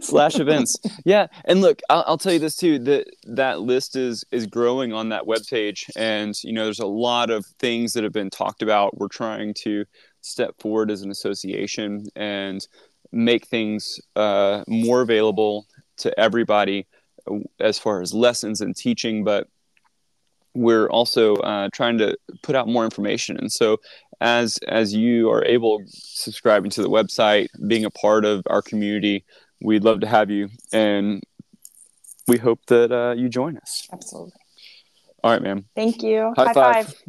slash 0.00 0.38
events. 0.38 0.76
Yeah 1.04 1.28
and 1.44 1.60
look 1.60 1.80
I'll, 1.88 2.04
I'll, 2.06 2.18
tell 2.18 2.32
you 2.32 2.38
this 2.38 2.56
too 2.56 2.78
that 2.80 3.06
that 3.24 3.60
list 3.60 3.96
is 3.96 4.24
is 4.32 4.46
growing 4.46 4.92
on 4.92 5.10
that 5.10 5.26
web 5.26 5.42
page 5.48 5.86
and 5.96 6.34
you 6.42 6.52
know 6.52 6.64
there's 6.64 6.80
a 6.80 6.86
lot 6.86 7.30
of 7.30 7.46
things 7.58 7.92
that 7.92 8.04
have 8.04 8.12
been 8.12 8.30
talked 8.30 8.62
about. 8.62 8.98
We're 8.98 9.08
trying 9.08 9.54
to 9.62 9.84
step 10.20 10.54
forward 10.58 10.90
as 10.90 11.02
an 11.02 11.10
association 11.10 12.04
and 12.16 12.66
make 13.12 13.46
things 13.46 14.00
uh, 14.16 14.64
more 14.66 15.00
available 15.00 15.66
to 15.98 16.18
everybody 16.18 16.86
as 17.60 17.78
far 17.78 18.00
as 18.00 18.14
lessons 18.14 18.60
and 18.60 18.74
teaching, 18.76 19.24
but 19.24 19.48
we're 20.54 20.88
also 20.88 21.36
uh, 21.36 21.68
trying 21.72 21.98
to 21.98 22.16
put 22.42 22.56
out 22.56 22.68
more 22.68 22.84
information. 22.84 23.36
And 23.36 23.52
so, 23.52 23.78
as 24.20 24.58
as 24.66 24.94
you 24.94 25.30
are 25.30 25.44
able 25.44 25.82
subscribing 25.88 26.70
to 26.72 26.82
the 26.82 26.88
website, 26.88 27.48
being 27.66 27.84
a 27.84 27.90
part 27.90 28.24
of 28.24 28.42
our 28.48 28.62
community, 28.62 29.24
we'd 29.60 29.84
love 29.84 30.00
to 30.00 30.08
have 30.08 30.30
you, 30.30 30.48
and 30.72 31.22
we 32.26 32.38
hope 32.38 32.64
that 32.66 32.90
uh, 32.92 33.14
you 33.16 33.28
join 33.28 33.56
us. 33.58 33.88
Absolutely. 33.92 34.32
All 35.22 35.30
right, 35.32 35.42
ma'am. 35.42 35.66
Thank 35.74 36.02
you. 36.02 36.32
High, 36.36 36.46
High 36.46 36.52
five. 36.52 36.86
five. 36.86 37.02